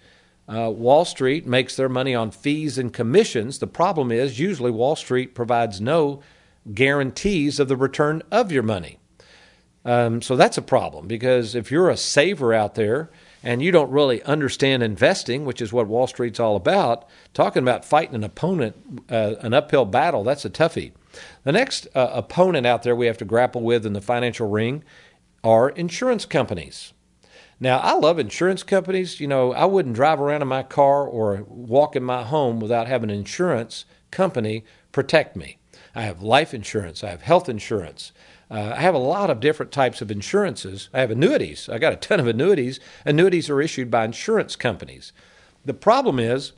Uh, 0.48 0.70
Wall 0.70 1.04
Street 1.04 1.46
makes 1.46 1.74
their 1.74 1.88
money 1.88 2.14
on 2.14 2.30
fees 2.30 2.78
and 2.78 2.92
commissions. 2.92 3.58
The 3.58 3.66
problem 3.66 4.12
is, 4.12 4.38
usually, 4.38 4.70
Wall 4.70 4.94
Street 4.94 5.34
provides 5.34 5.80
no 5.80 6.22
guarantees 6.72 7.58
of 7.58 7.68
the 7.68 7.76
return 7.76 8.22
of 8.30 8.52
your 8.52 8.62
money. 8.62 8.98
Um, 9.84 10.22
so 10.22 10.36
that's 10.36 10.56
a 10.56 10.62
problem 10.62 11.06
because 11.06 11.54
if 11.54 11.70
you're 11.70 11.90
a 11.90 11.96
saver 11.96 12.54
out 12.54 12.74
there 12.74 13.10
and 13.44 13.62
you 13.62 13.70
don't 13.70 13.90
really 13.90 14.22
understand 14.22 14.82
investing, 14.82 15.44
which 15.44 15.60
is 15.60 15.72
what 15.72 15.86
Wall 15.86 16.06
Street's 16.06 16.40
all 16.40 16.56
about, 16.56 17.06
talking 17.34 17.62
about 17.62 17.84
fighting 17.84 18.14
an 18.14 18.24
opponent, 18.24 18.74
uh, 19.10 19.34
an 19.40 19.52
uphill 19.52 19.84
battle, 19.84 20.24
that's 20.24 20.46
a 20.46 20.50
toughie. 20.50 20.92
The 21.44 21.52
next 21.52 21.86
uh, 21.94 22.10
opponent 22.12 22.66
out 22.66 22.82
there 22.82 22.96
we 22.96 23.06
have 23.06 23.18
to 23.18 23.24
grapple 23.24 23.60
with 23.60 23.84
in 23.84 23.92
the 23.92 24.00
financial 24.00 24.48
ring 24.48 24.82
are 25.44 25.68
insurance 25.68 26.24
companies. 26.24 26.94
Now, 27.60 27.78
I 27.78 27.92
love 27.92 28.18
insurance 28.18 28.62
companies. 28.62 29.20
You 29.20 29.28
know, 29.28 29.52
I 29.52 29.66
wouldn't 29.66 29.94
drive 29.94 30.20
around 30.20 30.42
in 30.42 30.48
my 30.48 30.62
car 30.62 31.06
or 31.06 31.44
walk 31.46 31.94
in 31.94 32.02
my 32.02 32.24
home 32.24 32.60
without 32.60 32.88
having 32.88 33.10
an 33.10 33.16
insurance 33.16 33.84
company 34.10 34.64
protect 34.90 35.36
me. 35.36 35.58
I 35.94 36.02
have 36.02 36.22
life 36.22 36.54
insurance, 36.54 37.04
I 37.04 37.10
have 37.10 37.22
health 37.22 37.48
insurance. 37.48 38.12
Uh, 38.50 38.74
I 38.76 38.80
have 38.80 38.94
a 38.94 38.98
lot 38.98 39.30
of 39.30 39.40
different 39.40 39.72
types 39.72 40.00
of 40.00 40.10
insurances. 40.10 40.88
I 40.92 41.00
have 41.00 41.10
annuities. 41.10 41.68
I 41.68 41.78
got 41.78 41.92
a 41.92 41.96
ton 41.96 42.20
of 42.20 42.26
annuities. 42.26 42.78
Annuities 43.04 43.48
are 43.50 43.60
issued 43.60 43.90
by 43.90 44.04
insurance 44.04 44.56
companies. 44.56 45.12
The 45.64 45.74
problem 45.74 46.18
is, 46.18 46.52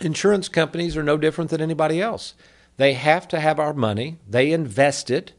insurance 0.00 0.48
companies 0.48 0.96
are 0.96 1.02
no 1.02 1.16
different 1.16 1.50
than 1.50 1.60
anybody 1.60 2.00
else. 2.00 2.34
They 2.76 2.94
have 2.94 3.26
to 3.28 3.40
have 3.40 3.58
our 3.58 3.72
money, 3.72 4.18
they 4.28 4.52
invest 4.52 5.10
it, 5.10 5.32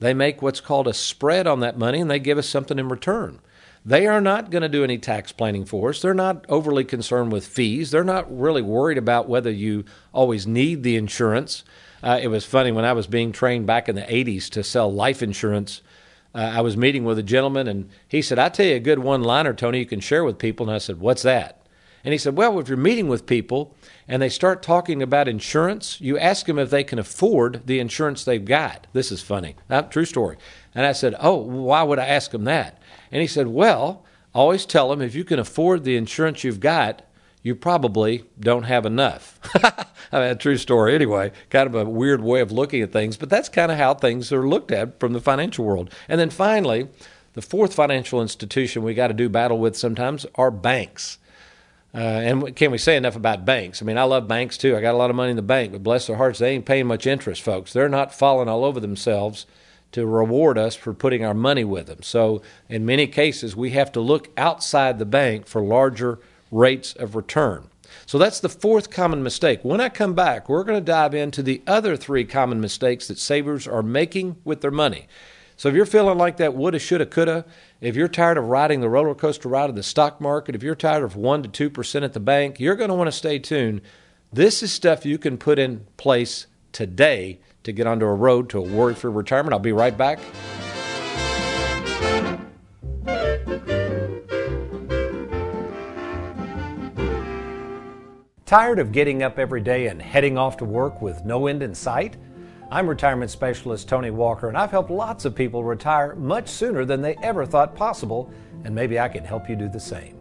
they 0.00 0.12
make 0.12 0.42
what's 0.42 0.60
called 0.60 0.88
a 0.88 0.92
spread 0.92 1.46
on 1.46 1.60
that 1.60 1.78
money 1.78 2.00
and 2.00 2.10
they 2.10 2.18
give 2.18 2.36
us 2.36 2.48
something 2.48 2.78
in 2.78 2.88
return. 2.88 3.40
They 3.84 4.06
are 4.06 4.20
not 4.20 4.50
going 4.50 4.62
to 4.62 4.68
do 4.68 4.84
any 4.84 4.98
tax 4.98 5.32
planning 5.32 5.64
for 5.64 5.90
us. 5.90 6.02
They're 6.02 6.14
not 6.14 6.44
overly 6.48 6.84
concerned 6.84 7.32
with 7.32 7.46
fees. 7.46 7.90
They're 7.90 8.04
not 8.04 8.36
really 8.36 8.62
worried 8.62 8.98
about 8.98 9.28
whether 9.28 9.50
you 9.50 9.84
always 10.12 10.46
need 10.46 10.82
the 10.82 10.96
insurance. 10.96 11.64
Uh, 12.02 12.18
it 12.20 12.28
was 12.28 12.44
funny 12.44 12.72
when 12.72 12.84
I 12.84 12.92
was 12.92 13.06
being 13.06 13.32
trained 13.32 13.66
back 13.66 13.88
in 13.88 13.94
the 13.94 14.02
80s 14.02 14.50
to 14.50 14.64
sell 14.64 14.92
life 14.92 15.22
insurance. 15.22 15.82
Uh, 16.34 16.38
I 16.54 16.60
was 16.60 16.76
meeting 16.76 17.04
with 17.04 17.18
a 17.18 17.22
gentleman 17.22 17.68
and 17.68 17.90
he 18.08 18.22
said, 18.22 18.38
I 18.38 18.48
tell 18.48 18.66
you 18.66 18.76
a 18.76 18.80
good 18.80 18.98
one 18.98 19.22
liner, 19.22 19.54
Tony, 19.54 19.78
you 19.78 19.86
can 19.86 20.00
share 20.00 20.24
with 20.24 20.38
people. 20.38 20.66
And 20.66 20.74
I 20.74 20.78
said, 20.78 20.98
What's 20.98 21.22
that? 21.22 21.58
And 22.04 22.12
he 22.12 22.18
said, 22.18 22.36
Well, 22.36 22.58
if 22.58 22.68
you're 22.68 22.76
meeting 22.76 23.08
with 23.08 23.26
people 23.26 23.76
and 24.08 24.20
they 24.20 24.28
start 24.28 24.62
talking 24.62 25.02
about 25.02 25.28
insurance, 25.28 26.00
you 26.00 26.18
ask 26.18 26.46
them 26.46 26.58
if 26.58 26.70
they 26.70 26.82
can 26.82 26.98
afford 26.98 27.66
the 27.66 27.78
insurance 27.78 28.24
they've 28.24 28.44
got. 28.44 28.86
This 28.92 29.12
is 29.12 29.22
funny. 29.22 29.54
Not 29.70 29.92
true 29.92 30.04
story. 30.04 30.36
And 30.74 30.84
I 30.84 30.92
said, 30.92 31.14
Oh, 31.20 31.36
why 31.36 31.82
would 31.82 32.00
I 32.00 32.06
ask 32.06 32.32
them 32.32 32.44
that? 32.44 32.82
And 33.12 33.20
he 33.20 33.28
said, 33.28 33.46
Well, 33.46 34.04
always 34.34 34.66
tell 34.66 34.88
them 34.88 35.02
if 35.02 35.14
you 35.14 35.24
can 35.24 35.38
afford 35.38 35.84
the 35.84 35.96
insurance 35.96 36.42
you've 36.42 36.60
got, 36.60 37.02
you 37.42 37.54
probably 37.54 38.24
don't 38.38 38.64
have 38.64 38.86
enough. 38.86 39.38
I 40.12 40.20
mean, 40.20 40.30
a 40.30 40.34
true 40.34 40.56
story 40.56 40.94
anyway, 40.94 41.32
kind 41.50 41.66
of 41.66 41.74
a 41.74 41.84
weird 41.84 42.22
way 42.22 42.40
of 42.40 42.52
looking 42.52 42.82
at 42.82 42.92
things, 42.92 43.16
but 43.16 43.30
that's 43.30 43.48
kind 43.48 43.72
of 43.72 43.78
how 43.78 43.94
things 43.94 44.32
are 44.32 44.46
looked 44.46 44.70
at 44.70 45.00
from 45.00 45.12
the 45.12 45.20
financial 45.20 45.64
world. 45.64 45.90
And 46.08 46.20
then 46.20 46.30
finally, 46.30 46.88
the 47.34 47.42
fourth 47.42 47.74
financial 47.74 48.22
institution 48.22 48.82
we 48.82 48.94
got 48.94 49.08
to 49.08 49.14
do 49.14 49.28
battle 49.28 49.58
with 49.58 49.76
sometimes 49.76 50.26
are 50.34 50.50
banks. 50.50 51.18
Uh, 51.94 51.98
and 51.98 52.56
can 52.56 52.70
we 52.70 52.78
say 52.78 52.96
enough 52.96 53.16
about 53.16 53.44
banks? 53.44 53.82
I 53.82 53.84
mean, 53.84 53.98
I 53.98 54.04
love 54.04 54.26
banks 54.28 54.56
too. 54.56 54.76
I 54.76 54.80
got 54.80 54.94
a 54.94 54.98
lot 54.98 55.10
of 55.10 55.16
money 55.16 55.30
in 55.30 55.36
the 55.36 55.42
bank, 55.42 55.72
but 55.72 55.82
bless 55.82 56.06
their 56.06 56.16
hearts, 56.16 56.38
they 56.38 56.50
ain't 56.50 56.64
paying 56.64 56.86
much 56.86 57.06
interest, 57.06 57.42
folks. 57.42 57.72
They're 57.72 57.88
not 57.88 58.14
falling 58.14 58.48
all 58.48 58.64
over 58.64 58.80
themselves 58.80 59.46
to 59.92 60.06
reward 60.06 60.56
us 60.56 60.74
for 60.74 60.94
putting 60.94 61.22
our 61.22 61.34
money 61.34 61.64
with 61.64 61.86
them. 61.86 62.02
So, 62.02 62.40
in 62.68 62.86
many 62.86 63.06
cases, 63.06 63.54
we 63.54 63.70
have 63.70 63.92
to 63.92 64.00
look 64.00 64.30
outside 64.38 64.98
the 64.98 65.04
bank 65.04 65.46
for 65.46 65.60
larger 65.62 66.18
rates 66.52 66.92
of 66.92 67.16
return. 67.16 67.68
So, 68.06 68.16
that's 68.16 68.40
the 68.40 68.48
fourth 68.48 68.90
common 68.90 69.22
mistake. 69.22 69.64
When 69.64 69.80
I 69.80 69.88
come 69.88 70.14
back, 70.14 70.48
we're 70.48 70.64
going 70.64 70.78
to 70.78 70.84
dive 70.84 71.14
into 71.14 71.42
the 71.42 71.62
other 71.66 71.96
three 71.96 72.24
common 72.24 72.60
mistakes 72.60 73.08
that 73.08 73.18
savers 73.18 73.66
are 73.66 73.82
making 73.82 74.36
with 74.44 74.60
their 74.60 74.70
money. 74.70 75.08
So, 75.56 75.68
if 75.68 75.74
you're 75.74 75.86
feeling 75.86 76.18
like 76.18 76.38
that 76.38 76.54
woulda, 76.54 76.78
shoulda, 76.78 77.06
coulda, 77.06 77.44
if 77.80 77.96
you're 77.96 78.08
tired 78.08 78.38
of 78.38 78.46
riding 78.46 78.80
the 78.80 78.88
roller 78.88 79.14
coaster 79.14 79.48
ride 79.48 79.70
of 79.70 79.76
the 79.76 79.82
stock 79.82 80.20
market, 80.20 80.54
if 80.54 80.62
you're 80.62 80.74
tired 80.74 81.02
of 81.02 81.14
1% 81.14 81.52
to 81.52 81.70
2% 81.70 82.02
at 82.02 82.12
the 82.12 82.20
bank, 82.20 82.58
you're 82.58 82.76
going 82.76 82.88
to 82.88 82.94
want 82.94 83.08
to 83.08 83.12
stay 83.12 83.38
tuned. 83.38 83.82
This 84.32 84.62
is 84.62 84.72
stuff 84.72 85.04
you 85.04 85.18
can 85.18 85.36
put 85.36 85.58
in 85.58 85.86
place 85.98 86.46
today 86.72 87.40
to 87.64 87.72
get 87.72 87.86
onto 87.86 88.06
a 88.06 88.14
road 88.14 88.48
to 88.50 88.58
a 88.58 88.62
worry 88.62 88.94
free 88.94 89.12
retirement. 89.12 89.52
I'll 89.52 89.60
be 89.60 89.72
right 89.72 89.96
back. 89.96 90.18
Tired 98.52 98.78
of 98.78 98.92
getting 98.92 99.22
up 99.22 99.38
every 99.38 99.62
day 99.62 99.86
and 99.86 100.02
heading 100.02 100.36
off 100.36 100.58
to 100.58 100.66
work 100.66 101.00
with 101.00 101.24
no 101.24 101.46
end 101.46 101.62
in 101.62 101.74
sight? 101.74 102.18
I'm 102.70 102.86
retirement 102.86 103.30
specialist 103.30 103.88
Tony 103.88 104.10
Walker, 104.10 104.48
and 104.48 104.58
I've 104.58 104.70
helped 104.70 104.90
lots 104.90 105.24
of 105.24 105.34
people 105.34 105.64
retire 105.64 106.14
much 106.16 106.50
sooner 106.50 106.84
than 106.84 107.00
they 107.00 107.16
ever 107.22 107.46
thought 107.46 107.74
possible, 107.74 108.30
and 108.64 108.74
maybe 108.74 109.00
I 109.00 109.08
can 109.08 109.24
help 109.24 109.48
you 109.48 109.56
do 109.56 109.70
the 109.70 109.80
same. 109.80 110.18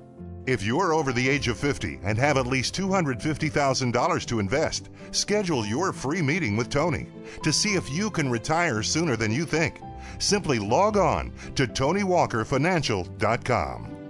If 0.47 0.63
you're 0.63 0.93
over 0.93 1.11
the 1.11 1.27
age 1.27 1.49
of 1.49 1.57
50 1.57 1.99
and 2.03 2.17
have 2.17 2.37
at 2.37 2.47
least 2.47 2.73
$250,000 2.73 4.25
to 4.27 4.39
invest, 4.39 4.87
schedule 5.11 5.65
your 5.65 5.91
free 5.91 6.21
meeting 6.21 6.55
with 6.55 6.69
Tony 6.69 7.07
to 7.43 7.51
see 7.51 7.73
if 7.73 7.91
you 7.91 8.09
can 8.09 8.31
retire 8.31 8.81
sooner 8.81 9.17
than 9.17 9.33
you 9.33 9.43
think. 9.43 9.81
Simply 10.19 10.57
log 10.57 10.95
on 10.95 11.33
to 11.55 11.67
TonyWalkerFinancial.com. 11.67 14.00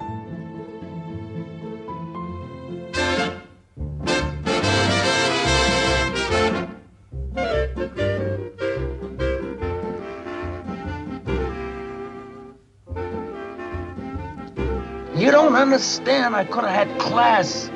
understand. 15.71 16.35
I 16.35 16.43
could 16.43 16.65
have 16.65 16.89
had 16.89 16.99
class. 16.99 17.69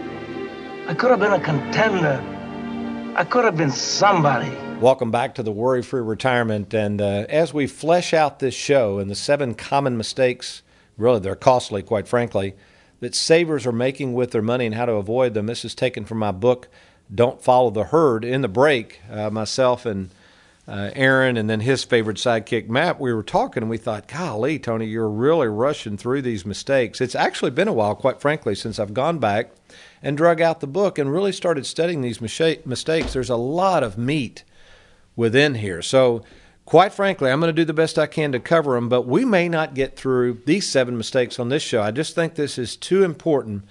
I 0.85 0.93
could 0.93 1.11
have 1.11 1.19
been 1.21 1.31
a 1.31 1.39
contender. 1.39 2.21
I 3.15 3.23
could 3.23 3.45
have 3.45 3.55
been 3.55 3.71
somebody. 3.71 4.53
Welcome 4.81 5.11
back 5.11 5.35
to 5.35 5.43
the 5.43 5.53
Worry 5.53 5.81
Free 5.81 6.01
Retirement. 6.01 6.73
And 6.73 6.99
uh, 6.99 7.25
as 7.29 7.53
we 7.53 7.67
flesh 7.67 8.13
out 8.13 8.39
this 8.39 8.53
show 8.53 8.99
and 8.99 9.09
the 9.09 9.15
seven 9.15 9.55
common 9.55 9.95
mistakes, 9.95 10.61
really, 10.97 11.21
they're 11.21 11.37
costly, 11.37 11.81
quite 11.81 12.05
frankly, 12.05 12.55
that 12.99 13.15
savers 13.15 13.65
are 13.65 13.71
making 13.71 14.13
with 14.13 14.31
their 14.31 14.41
money 14.41 14.65
and 14.65 14.75
how 14.75 14.87
to 14.87 14.93
avoid 14.95 15.33
them, 15.33 15.45
this 15.45 15.63
is 15.63 15.73
taken 15.73 16.03
from 16.03 16.17
my 16.17 16.33
book, 16.33 16.67
Don't 17.13 17.41
Follow 17.41 17.69
the 17.69 17.85
Herd. 17.85 18.25
In 18.25 18.41
the 18.41 18.49
break, 18.49 18.99
uh, 19.09 19.29
myself 19.29 19.85
and 19.85 20.09
uh, 20.67 20.89
Aaron 20.93 21.37
and 21.37 21.49
then 21.49 21.59
his 21.59 21.83
favorite 21.83 22.17
sidekick, 22.17 22.67
Matt, 22.67 22.99
we 22.99 23.13
were 23.13 23.23
talking 23.23 23.61
and 23.61 23.69
we 23.69 23.77
thought, 23.77 24.07
golly, 24.07 24.57
Tony, 24.57 24.87
you're 24.87 25.09
really 25.09 25.47
rushing 25.47 25.95
through 25.95 26.23
these 26.23 26.45
mistakes. 26.45 27.01
It's 27.01 27.13
actually 27.13 27.51
been 27.51 27.67
a 27.67 27.73
while, 27.73 27.93
quite 27.93 28.19
frankly, 28.19 28.55
since 28.55 28.79
I've 28.79 28.93
gone 28.93 29.19
back 29.19 29.51
and 30.01 30.17
drug 30.17 30.41
out 30.41 30.61
the 30.61 30.67
book 30.67 30.97
and 30.97 31.11
really 31.11 31.31
started 31.31 31.67
studying 31.67 32.01
these 32.01 32.19
mistakes. 32.19 33.13
There's 33.13 33.29
a 33.29 33.35
lot 33.35 33.83
of 33.83 33.97
meat 33.97 34.43
within 35.15 35.55
here. 35.55 35.83
So, 35.83 36.23
quite 36.65 36.93
frankly, 36.93 37.29
I'm 37.29 37.39
going 37.39 37.53
to 37.53 37.61
do 37.61 37.65
the 37.65 37.73
best 37.73 37.99
I 37.99 38.07
can 38.07 38.31
to 38.31 38.39
cover 38.39 38.73
them, 38.73 38.89
but 38.89 39.03
we 39.03 39.23
may 39.23 39.47
not 39.47 39.75
get 39.75 39.95
through 39.95 40.41
these 40.47 40.67
seven 40.67 40.97
mistakes 40.97 41.39
on 41.39 41.49
this 41.49 41.61
show. 41.61 41.83
I 41.83 41.91
just 41.91 42.15
think 42.15 42.33
this 42.33 42.57
is 42.57 42.75
too 42.75 43.03
important. 43.03 43.65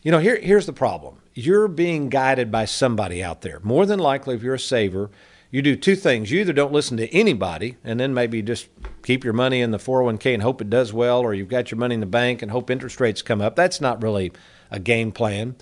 You 0.00 0.10
know, 0.10 0.18
here, 0.18 0.40
here's 0.40 0.66
the 0.66 0.72
problem 0.72 1.16
you're 1.34 1.68
being 1.68 2.08
guided 2.08 2.50
by 2.50 2.64
somebody 2.64 3.22
out 3.22 3.42
there. 3.42 3.60
More 3.62 3.86
than 3.86 3.98
likely, 3.98 4.34
if 4.34 4.42
you're 4.42 4.54
a 4.54 4.58
saver, 4.58 5.10
you 5.52 5.60
do 5.60 5.76
two 5.76 5.94
things. 5.94 6.30
You 6.30 6.40
either 6.40 6.54
don't 6.54 6.72
listen 6.72 6.96
to 6.96 7.14
anybody 7.14 7.76
and 7.84 8.00
then 8.00 8.14
maybe 8.14 8.40
just 8.40 8.68
keep 9.02 9.22
your 9.22 9.34
money 9.34 9.60
in 9.60 9.70
the 9.70 9.78
401k 9.78 10.32
and 10.32 10.42
hope 10.42 10.62
it 10.62 10.70
does 10.70 10.94
well, 10.94 11.20
or 11.20 11.34
you've 11.34 11.48
got 11.48 11.70
your 11.70 11.78
money 11.78 11.94
in 11.94 12.00
the 12.00 12.06
bank 12.06 12.40
and 12.40 12.50
hope 12.50 12.70
interest 12.70 12.98
rates 13.00 13.20
come 13.20 13.42
up. 13.42 13.54
That's 13.54 13.80
not 13.80 14.02
really 14.02 14.32
a 14.70 14.80
game 14.80 15.12
plan. 15.12 15.56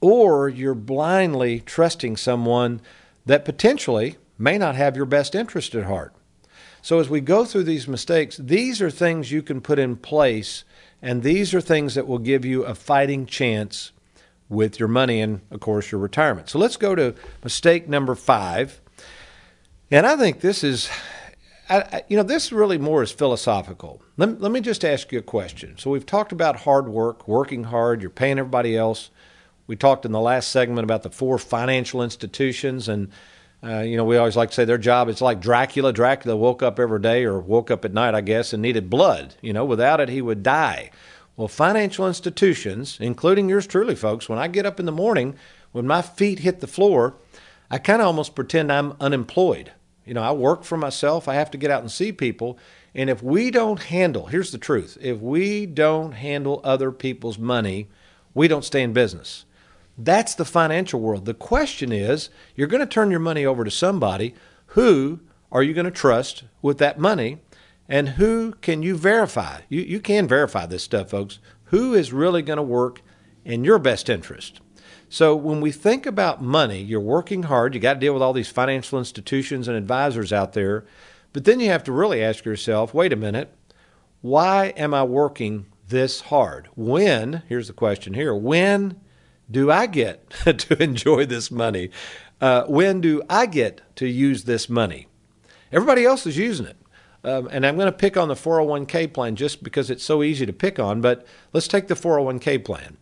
Or 0.00 0.48
you're 0.48 0.74
blindly 0.74 1.60
trusting 1.60 2.16
someone 2.16 2.82
that 3.24 3.44
potentially 3.44 4.16
may 4.36 4.58
not 4.58 4.74
have 4.74 4.96
your 4.96 5.06
best 5.06 5.36
interest 5.36 5.76
at 5.76 5.84
heart. 5.84 6.12
So 6.82 6.98
as 6.98 7.08
we 7.08 7.20
go 7.20 7.44
through 7.44 7.64
these 7.64 7.86
mistakes, 7.86 8.36
these 8.36 8.82
are 8.82 8.90
things 8.90 9.30
you 9.30 9.42
can 9.42 9.60
put 9.60 9.78
in 9.78 9.96
place, 9.96 10.64
and 11.00 11.22
these 11.22 11.54
are 11.54 11.60
things 11.60 11.94
that 11.94 12.08
will 12.08 12.18
give 12.18 12.44
you 12.44 12.64
a 12.64 12.74
fighting 12.74 13.26
chance 13.26 13.92
with 14.48 14.78
your 14.78 14.88
money 14.88 15.20
and, 15.20 15.40
of 15.52 15.60
course, 15.60 15.92
your 15.92 16.00
retirement. 16.00 16.48
So 16.48 16.58
let's 16.58 16.76
go 16.76 16.94
to 16.96 17.14
mistake 17.42 17.88
number 17.88 18.14
five 18.14 18.80
and 19.90 20.06
I 20.06 20.16
think 20.16 20.40
this 20.40 20.64
is, 20.64 20.88
I, 21.68 22.02
you 22.08 22.16
know, 22.16 22.22
this 22.22 22.52
really 22.52 22.78
more 22.78 23.02
is 23.02 23.12
philosophical. 23.12 24.02
Let, 24.16 24.40
let 24.40 24.52
me 24.52 24.60
just 24.60 24.84
ask 24.84 25.12
you 25.12 25.18
a 25.18 25.22
question. 25.22 25.76
So 25.78 25.90
we've 25.90 26.06
talked 26.06 26.32
about 26.32 26.60
hard 26.60 26.88
work, 26.88 27.26
working 27.26 27.64
hard, 27.64 28.00
you're 28.00 28.10
paying 28.10 28.38
everybody 28.38 28.76
else. 28.76 29.10
We 29.66 29.76
talked 29.76 30.04
in 30.04 30.12
the 30.12 30.20
last 30.20 30.50
segment 30.50 30.84
about 30.84 31.02
the 31.02 31.10
four 31.10 31.38
financial 31.38 32.02
institutions, 32.02 32.88
and 32.88 33.10
uh, 33.64 33.80
you 33.80 33.96
know, 33.96 34.04
we 34.04 34.16
always 34.16 34.36
like 34.36 34.50
to 34.50 34.54
say 34.54 34.64
their 34.64 34.78
job 34.78 35.08
is 35.08 35.20
like 35.20 35.40
Dracula. 35.40 35.92
Dracula 35.92 36.36
woke 36.36 36.62
up 36.62 36.78
every 36.78 37.00
day 37.00 37.24
or 37.24 37.40
woke 37.40 37.70
up 37.70 37.84
at 37.84 37.92
night, 37.92 38.14
I 38.14 38.20
guess, 38.20 38.52
and 38.52 38.62
needed 38.62 38.88
blood. 38.88 39.34
You 39.40 39.52
know, 39.52 39.64
without 39.64 40.00
it, 40.00 40.08
he 40.08 40.22
would 40.22 40.44
die. 40.44 40.90
Well, 41.36 41.48
financial 41.48 42.06
institutions, 42.06 42.98
including 43.00 43.48
yours 43.48 43.66
truly, 43.66 43.96
folks, 43.96 44.28
when 44.28 44.38
I 44.38 44.46
get 44.48 44.66
up 44.66 44.78
in 44.78 44.86
the 44.86 44.92
morning, 44.92 45.34
when 45.72 45.86
my 45.86 46.00
feet 46.00 46.40
hit 46.40 46.60
the 46.60 46.66
floor, 46.66 47.14
I 47.70 47.78
kind 47.78 48.00
of 48.00 48.06
almost 48.06 48.34
pretend 48.34 48.70
I'm 48.70 48.94
unemployed. 49.00 49.72
You 50.04 50.14
know, 50.14 50.22
I 50.22 50.32
work 50.32 50.62
for 50.62 50.76
myself. 50.76 51.26
I 51.26 51.34
have 51.34 51.50
to 51.50 51.58
get 51.58 51.70
out 51.70 51.82
and 51.82 51.90
see 51.90 52.12
people. 52.12 52.58
And 52.94 53.10
if 53.10 53.22
we 53.22 53.50
don't 53.50 53.82
handle, 53.82 54.26
here's 54.26 54.52
the 54.52 54.58
truth 54.58 54.96
if 55.00 55.18
we 55.18 55.66
don't 55.66 56.12
handle 56.12 56.60
other 56.64 56.92
people's 56.92 57.38
money, 57.38 57.88
we 58.32 58.48
don't 58.48 58.64
stay 58.64 58.82
in 58.82 58.92
business. 58.92 59.44
That's 59.98 60.34
the 60.34 60.44
financial 60.44 61.00
world. 61.00 61.24
The 61.24 61.34
question 61.34 61.90
is 61.92 62.30
you're 62.54 62.68
going 62.68 62.80
to 62.80 62.86
turn 62.86 63.10
your 63.10 63.20
money 63.20 63.44
over 63.44 63.64
to 63.64 63.70
somebody. 63.70 64.34
Who 64.68 65.20
are 65.50 65.62
you 65.62 65.74
going 65.74 65.86
to 65.86 65.90
trust 65.90 66.44
with 66.62 66.78
that 66.78 66.98
money? 66.98 67.38
And 67.88 68.10
who 68.10 68.52
can 68.60 68.82
you 68.82 68.96
verify? 68.96 69.60
You, 69.68 69.80
you 69.80 70.00
can 70.00 70.28
verify 70.28 70.66
this 70.66 70.82
stuff, 70.82 71.10
folks. 71.10 71.38
Who 71.66 71.94
is 71.94 72.12
really 72.12 72.42
going 72.42 72.58
to 72.58 72.62
work 72.62 73.00
in 73.44 73.64
your 73.64 73.78
best 73.78 74.08
interest? 74.08 74.60
So 75.08 75.36
when 75.36 75.60
we 75.60 75.70
think 75.70 76.04
about 76.04 76.42
money, 76.42 76.80
you're 76.80 77.00
working 77.00 77.44
hard, 77.44 77.74
you 77.74 77.80
got 77.80 77.94
to 77.94 78.00
deal 78.00 78.12
with 78.12 78.22
all 78.22 78.32
these 78.32 78.48
financial 78.48 78.98
institutions 78.98 79.68
and 79.68 79.76
advisors 79.76 80.32
out 80.32 80.52
there, 80.52 80.84
but 81.32 81.44
then 81.44 81.60
you 81.60 81.68
have 81.68 81.84
to 81.84 81.92
really 81.92 82.22
ask 82.22 82.44
yourself, 82.44 82.92
wait 82.92 83.12
a 83.12 83.16
minute, 83.16 83.52
why 84.20 84.68
am 84.76 84.94
I 84.94 85.04
working 85.04 85.66
this 85.88 86.22
hard? 86.22 86.68
When, 86.74 87.42
here's 87.48 87.68
the 87.68 87.72
question 87.72 88.14
here, 88.14 88.34
when 88.34 89.00
do 89.48 89.70
I 89.70 89.86
get 89.86 90.30
to 90.44 90.82
enjoy 90.82 91.26
this 91.26 91.50
money? 91.50 91.90
Uh, 92.40 92.64
when 92.64 93.00
do 93.00 93.22
I 93.30 93.46
get 93.46 93.80
to 93.96 94.08
use 94.08 94.44
this 94.44 94.68
money? 94.68 95.06
Everybody 95.70 96.04
else 96.04 96.26
is 96.26 96.36
using 96.36 96.66
it. 96.66 96.76
Um, 97.22 97.48
and 97.50 97.66
I'm 97.66 97.76
going 97.76 97.86
to 97.86 97.92
pick 97.92 98.16
on 98.16 98.28
the 98.28 98.34
401k 98.34 99.12
plan 99.12 99.36
just 99.36 99.62
because 99.62 99.90
it's 99.90 100.04
so 100.04 100.22
easy 100.22 100.46
to 100.46 100.52
pick 100.52 100.78
on, 100.78 101.00
but 101.00 101.26
let's 101.52 101.66
take 101.66 101.88
the 101.88 101.94
401k 101.94 102.64
plan. 102.64 102.98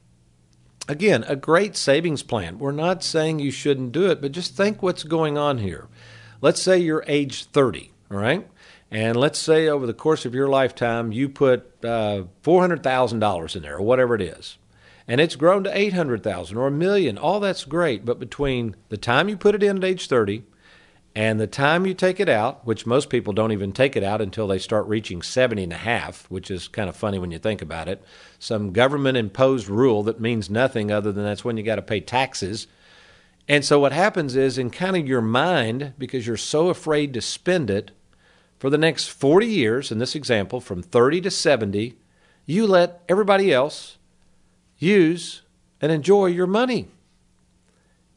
Again, 0.87 1.25
a 1.27 1.37
great 1.37 1.77
savings 1.77 2.23
plan. 2.23 2.59
We're 2.59 2.73
not 2.73 3.03
saying 3.03 3.39
you 3.39 3.51
shouldn't 3.51 3.93
do 3.93 4.11
it, 4.11 4.21
but 4.21 4.33
just 4.33 4.55
think 4.55 4.83
what's 4.83 5.03
going 5.03 5.39
on 5.39 5.59
here. 5.59 5.89
Let's 6.43 6.61
say 6.61 6.79
you're 6.79 7.05
age 7.07 7.45
30, 7.45 7.91
all 8.11 8.19
right? 8.19 8.47
And 8.91 9.17
let's 9.17 9.39
say 9.39 9.67
over 9.67 9.87
the 9.87 9.95
course 9.95 10.27
of 10.27 10.35
your 10.35 10.49
lifetime, 10.49 11.11
you 11.11 11.29
put 11.31 11.73
uh, 11.83 12.25
$400,000 12.43 13.57
in 13.57 13.63
there 13.63 13.77
or 13.77 13.83
whatever 13.83 14.15
it 14.15 14.21
is. 14.21 14.59
And 15.09 15.21
it's 15.21 15.37
grown 15.37 15.65
to 15.65 15.77
800,000 15.77 16.57
or 16.57 16.67
a 16.67 16.71
million. 16.71 17.17
All 17.17 17.41
that's 17.41 17.65
great, 17.65 18.05
but 18.05 18.21
between 18.21 18.77
the 18.91 18.97
time 18.99 19.29
you 19.29 19.37
put 19.39 19.55
it 19.55 19.63
in 19.63 19.79
at 19.79 19.85
age 19.85 20.07
30 20.07 20.45
And 21.17 21.39
the 21.39 21.47
time 21.47 21.87
you 21.87 21.95
take 21.95 22.19
it 22.19 22.29
out, 22.29 22.67
which 22.67 22.87
most 22.87 23.09
people 23.09 23.33
don't 23.33 23.53
even 23.53 23.73
take 23.73 23.95
it 23.95 24.03
out 24.03 24.21
until 24.21 24.49
they 24.49 24.59
start 24.59 24.87
reaching 24.89 25.23
70 25.23 25.63
and 25.63 25.73
a 25.73 25.77
half, 25.77 26.29
which 26.29 26.51
is 26.51 26.67
kind 26.67 26.89
of 26.89 26.97
funny 26.97 27.21
when 27.21 27.31
you 27.31 27.39
think 27.39 27.63
about 27.63 27.89
it. 27.89 28.03
Some 28.41 28.73
government 28.73 29.17
imposed 29.17 29.69
rule 29.69 30.03
that 30.05 30.21
means 30.21 30.51
nothing 30.51 30.91
other 30.91 31.13
than 31.13 31.23
that's 31.23 31.45
when 31.45 31.57
you 31.57 31.63
got 31.63 31.77
to 31.77 31.83
pay 31.83 32.01
taxes. 32.01 32.67
And 33.47 33.65
so 33.65 33.79
what 33.79 33.93
happens 33.93 34.35
is 34.35 34.59
in 34.59 34.71
kind 34.71 34.97
of 34.97 35.07
your 35.07 35.21
mind, 35.21 35.93
because 35.99 36.27
you're 36.27 36.37
so 36.37 36.69
afraid 36.69 37.15
to 37.15 37.21
spend 37.21 37.71
it, 37.71 37.93
for 38.59 38.71
the 38.71 38.79
next 38.79 39.09
40 39.09 39.47
years, 39.47 39.93
in 39.93 39.99
this 39.99 40.15
example, 40.15 40.61
from 40.61 40.83
30 40.83 41.21
to 41.23 41.31
70, 41.31 41.97
you 42.47 42.67
let 42.67 43.03
everybody 43.09 43.53
else 43.53 43.99
use 44.79 45.43
and 45.81 45.93
enjoy 45.93 46.27
your 46.27 46.47
money. 46.47 46.89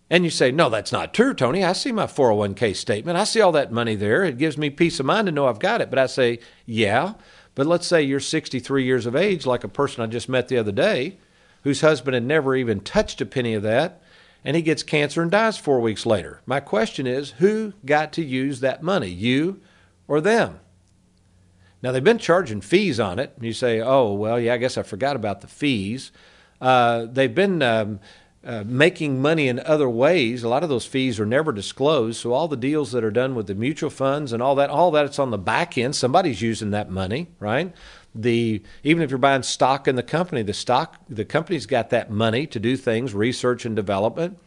And 0.10 0.24
you 0.24 0.30
say, 0.30 0.52
No, 0.52 0.70
that's 0.70 0.92
not 0.92 1.14
true, 1.14 1.34
Tony. 1.34 1.64
I 1.64 1.74
see 1.74 1.92
my 1.92 2.06
401k 2.06 2.76
statement. 2.76 3.18
I 3.18 3.26
see 3.26 3.42
all 3.42 3.52
that 3.54 3.72
money 3.72 3.96
there. 3.96 4.24
It 4.24 4.38
gives 4.38 4.58
me 4.58 4.70
peace 4.70 5.00
of 5.00 5.06
mind 5.06 5.26
to 5.26 5.32
know 5.32 5.48
I've 5.48 5.60
got 5.60 5.82
it. 5.82 5.90
But 5.90 6.00
I 6.00 6.06
say, 6.06 6.40
Yeah. 6.66 7.14
But 7.56 7.66
let's 7.66 7.88
say 7.88 8.04
you're 8.04 8.20
63 8.20 8.84
years 8.84 9.08
of 9.08 9.16
age, 9.16 9.46
like 9.48 9.64
a 9.64 9.68
person 9.68 10.04
I 10.04 10.08
just 10.08 10.30
met 10.30 10.48
the 10.48 10.60
other 10.60 10.72
day, 10.72 11.18
whose 11.64 11.82
husband 11.82 12.14
had 12.14 12.24
never 12.24 12.56
even 12.56 12.82
touched 12.82 13.20
a 13.20 13.26
penny 13.26 13.56
of 13.56 13.64
that, 13.64 14.00
and 14.46 14.56
he 14.56 14.62
gets 14.62 14.84
cancer 14.84 15.24
and 15.24 15.32
dies 15.32 15.58
four 15.58 15.82
weeks 15.82 16.06
later. 16.06 16.40
My 16.46 16.60
question 16.60 17.08
is, 17.08 17.32
who 17.32 17.74
got 17.84 18.14
to 18.14 18.24
use 18.24 18.60
that 18.60 18.84
money, 18.84 19.10
you 19.10 19.60
or 20.08 20.22
them? 20.22 20.60
Now, 21.82 21.92
they've 21.92 22.04
been 22.04 22.20
charging 22.20 22.62
fees 22.62 23.00
on 23.00 23.18
it. 23.18 23.34
You 23.42 23.54
say, 23.54 23.82
oh, 23.82 24.14
well, 24.14 24.40
yeah, 24.40 24.54
I 24.54 24.58
guess 24.58 24.78
I 24.78 24.84
forgot 24.84 25.16
about 25.16 25.42
the 25.42 25.48
fees. 25.48 26.12
Uh, 26.62 27.06
they've 27.06 27.34
been 27.34 27.64
um, 27.64 28.00
uh, 28.44 28.64
making 28.66 29.22
money 29.22 29.48
in 29.48 29.60
other 29.62 29.90
ways. 29.90 30.44
A 30.44 30.50
lot 30.50 30.64
of 30.64 30.70
those 30.70 30.86
fees 30.86 31.20
are 31.20 31.26
never 31.26 31.52
disclosed. 31.52 32.22
So 32.22 32.34
all 32.34 32.48
the 32.48 32.56
deals 32.56 32.92
that 32.92 33.04
are 33.04 33.12
done 33.12 33.36
with 33.36 33.48
the 33.48 33.56
mutual 33.56 33.90
funds 33.90 34.32
and 34.32 34.42
all 34.42 34.56
that, 34.56 34.70
all 34.70 34.92
that 34.92 35.06
it's 35.06 35.20
on 35.20 35.32
the 35.32 35.38
back 35.38 35.78
end. 35.78 35.96
Somebody's 35.96 36.42
using 36.42 36.72
that 36.72 36.90
money, 36.90 37.28
right? 37.40 37.74
The 38.16 38.62
even 38.84 39.04
if 39.04 39.10
you're 39.10 39.18
buying 39.18 39.44
stock 39.44 39.88
in 39.88 39.96
the 39.96 40.04
company, 40.04 40.44
the 40.44 40.54
stock 40.54 40.98
the 41.10 41.26
company's 41.26 41.66
got 41.66 41.90
that 41.90 42.10
money 42.10 42.48
to 42.48 42.60
do 42.60 42.78
things, 42.78 43.14
research 43.14 43.66
and 43.66 43.76
development. 43.76 44.40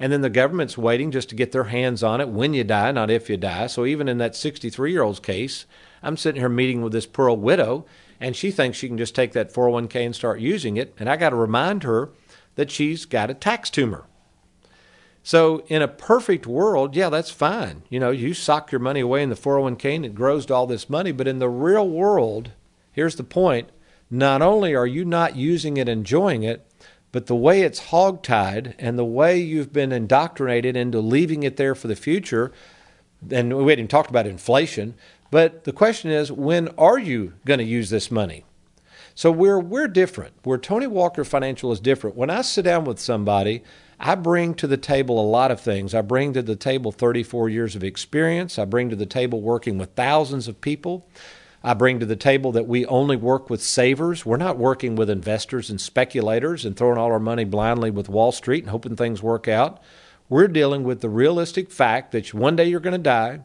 And 0.00 0.12
then 0.12 0.22
the 0.22 0.30
government's 0.30 0.76
waiting 0.76 1.10
just 1.10 1.28
to 1.28 1.34
get 1.34 1.52
their 1.52 1.64
hands 1.64 2.02
on 2.02 2.20
it 2.20 2.28
when 2.28 2.52
you 2.54 2.64
die, 2.64 2.90
not 2.92 3.10
if 3.10 3.30
you 3.30 3.36
die. 3.36 3.68
So 3.68 3.84
even 3.84 4.08
in 4.08 4.18
that 4.18 4.34
63 4.34 4.90
year 4.90 5.02
old's 5.02 5.20
case, 5.20 5.66
I'm 6.02 6.16
sitting 6.16 6.40
here 6.40 6.48
meeting 6.48 6.82
with 6.82 6.92
this 6.92 7.06
poor 7.06 7.30
widow, 7.32 7.86
and 8.20 8.34
she 8.34 8.50
thinks 8.50 8.76
she 8.76 8.88
can 8.88 8.98
just 8.98 9.14
take 9.14 9.32
that 9.32 9.52
401k 9.52 10.04
and 10.04 10.14
start 10.14 10.40
using 10.40 10.76
it. 10.76 10.94
And 10.98 11.08
I 11.08 11.16
got 11.16 11.30
to 11.30 11.36
remind 11.36 11.84
her 11.84 12.10
that 12.56 12.70
she's 12.70 13.04
got 13.04 13.30
a 13.30 13.34
tax 13.34 13.70
tumor. 13.70 14.04
So, 15.22 15.64
in 15.68 15.80
a 15.80 15.88
perfect 15.88 16.46
world, 16.46 16.94
yeah, 16.94 17.08
that's 17.08 17.30
fine. 17.30 17.82
You 17.88 17.98
know, 17.98 18.10
you 18.10 18.34
sock 18.34 18.70
your 18.70 18.78
money 18.78 19.00
away 19.00 19.22
in 19.22 19.30
the 19.30 19.34
401k 19.34 19.96
and 19.96 20.04
it 20.04 20.14
grows 20.14 20.44
to 20.46 20.54
all 20.54 20.66
this 20.66 20.90
money. 20.90 21.12
But 21.12 21.26
in 21.26 21.38
the 21.38 21.48
real 21.48 21.88
world, 21.88 22.50
here's 22.92 23.16
the 23.16 23.24
point 23.24 23.70
not 24.10 24.42
only 24.42 24.74
are 24.74 24.86
you 24.86 25.02
not 25.04 25.34
using 25.34 25.78
it, 25.78 25.88
enjoying 25.88 26.42
it, 26.42 26.66
but 27.10 27.26
the 27.26 27.34
way 27.34 27.62
it's 27.62 27.86
hogtied 27.90 28.74
and 28.78 28.98
the 28.98 29.04
way 29.04 29.38
you've 29.38 29.72
been 29.72 29.92
indoctrinated 29.92 30.76
into 30.76 31.00
leaving 31.00 31.42
it 31.42 31.56
there 31.56 31.74
for 31.74 31.88
the 31.88 31.96
future, 31.96 32.52
and 33.30 33.56
we 33.56 33.72
hadn't 33.72 33.88
talked 33.88 34.10
about 34.10 34.26
inflation, 34.26 34.94
but 35.30 35.64
the 35.64 35.72
question 35.72 36.10
is 36.10 36.30
when 36.30 36.68
are 36.76 36.98
you 36.98 37.32
going 37.46 37.58
to 37.58 37.64
use 37.64 37.88
this 37.88 38.10
money? 38.10 38.44
So 39.14 39.30
we're 39.30 39.60
we're 39.60 39.88
different. 39.88 40.34
Where 40.42 40.58
Tony 40.58 40.86
Walker 40.86 41.24
Financial 41.24 41.70
is 41.70 41.80
different. 41.80 42.16
When 42.16 42.30
I 42.30 42.42
sit 42.42 42.62
down 42.64 42.84
with 42.84 42.98
somebody, 42.98 43.62
I 44.00 44.16
bring 44.16 44.54
to 44.54 44.66
the 44.66 44.76
table 44.76 45.20
a 45.20 45.26
lot 45.26 45.50
of 45.50 45.60
things. 45.60 45.94
I 45.94 46.02
bring 46.02 46.32
to 46.32 46.42
the 46.42 46.56
table 46.56 46.90
34 46.90 47.48
years 47.48 47.76
of 47.76 47.84
experience. 47.84 48.58
I 48.58 48.64
bring 48.64 48.90
to 48.90 48.96
the 48.96 49.06
table 49.06 49.40
working 49.40 49.78
with 49.78 49.90
thousands 49.90 50.48
of 50.48 50.60
people. 50.60 51.06
I 51.62 51.72
bring 51.72 52.00
to 52.00 52.06
the 52.06 52.16
table 52.16 52.52
that 52.52 52.66
we 52.66 52.84
only 52.86 53.16
work 53.16 53.48
with 53.48 53.62
savers. 53.62 54.26
We're 54.26 54.36
not 54.36 54.58
working 54.58 54.96
with 54.96 55.08
investors 55.08 55.70
and 55.70 55.80
speculators 55.80 56.64
and 56.64 56.76
throwing 56.76 56.98
all 56.98 57.10
our 57.10 57.20
money 57.20 57.44
blindly 57.44 57.90
with 57.90 58.10
Wall 58.10 58.32
Street 58.32 58.64
and 58.64 58.70
hoping 58.70 58.96
things 58.96 59.22
work 59.22 59.48
out. 59.48 59.80
We're 60.28 60.48
dealing 60.48 60.82
with 60.82 61.00
the 61.00 61.08
realistic 61.08 61.70
fact 61.70 62.12
that 62.12 62.34
one 62.34 62.56
day 62.56 62.66
you're 62.66 62.80
going 62.80 62.92
to 62.92 62.98
die. 62.98 63.40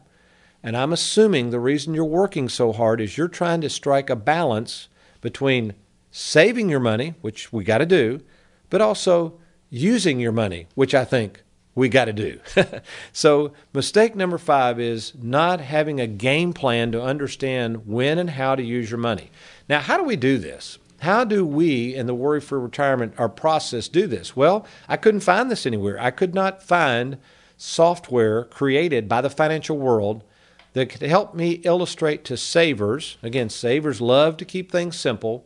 And 0.62 0.76
I'm 0.76 0.92
assuming 0.92 1.48
the 1.48 1.60
reason 1.60 1.94
you're 1.94 2.04
working 2.04 2.50
so 2.50 2.72
hard 2.72 3.00
is 3.00 3.16
you're 3.16 3.28
trying 3.28 3.62
to 3.62 3.70
strike 3.70 4.10
a 4.10 4.16
balance 4.16 4.88
between 5.20 5.74
saving 6.10 6.68
your 6.68 6.80
money, 6.80 7.14
which 7.20 7.52
we 7.52 7.64
got 7.64 7.78
to 7.78 7.86
do, 7.86 8.20
but 8.68 8.80
also 8.80 9.38
using 9.68 10.20
your 10.20 10.32
money, 10.32 10.66
which 10.74 10.94
I 10.94 11.04
think 11.04 11.42
we 11.74 11.88
got 11.88 12.06
to 12.06 12.12
do. 12.12 12.40
so, 13.12 13.52
mistake 13.72 14.16
number 14.16 14.38
five 14.38 14.80
is 14.80 15.12
not 15.20 15.60
having 15.60 16.00
a 16.00 16.06
game 16.06 16.52
plan 16.52 16.92
to 16.92 17.02
understand 17.02 17.86
when 17.86 18.18
and 18.18 18.30
how 18.30 18.54
to 18.54 18.62
use 18.62 18.90
your 18.90 18.98
money. 18.98 19.30
Now, 19.68 19.80
how 19.80 19.96
do 19.96 20.04
we 20.04 20.16
do 20.16 20.38
this? 20.38 20.78
How 21.00 21.24
do 21.24 21.46
we 21.46 21.94
in 21.94 22.06
the 22.06 22.14
Worry 22.14 22.40
Free 22.40 22.60
Retirement, 22.60 23.14
our 23.16 23.28
process, 23.28 23.88
do 23.88 24.06
this? 24.06 24.36
Well, 24.36 24.66
I 24.88 24.96
couldn't 24.96 25.20
find 25.20 25.50
this 25.50 25.64
anywhere. 25.64 25.98
I 25.98 26.10
could 26.10 26.34
not 26.34 26.62
find 26.62 27.16
software 27.56 28.44
created 28.44 29.08
by 29.08 29.20
the 29.20 29.30
financial 29.30 29.78
world 29.78 30.24
that 30.72 30.88
could 30.88 31.02
help 31.02 31.34
me 31.34 31.60
illustrate 31.64 32.24
to 32.24 32.36
savers, 32.36 33.18
again, 33.22 33.48
savers 33.48 34.00
love 34.00 34.36
to 34.36 34.44
keep 34.44 34.70
things 34.70 34.98
simple, 34.98 35.44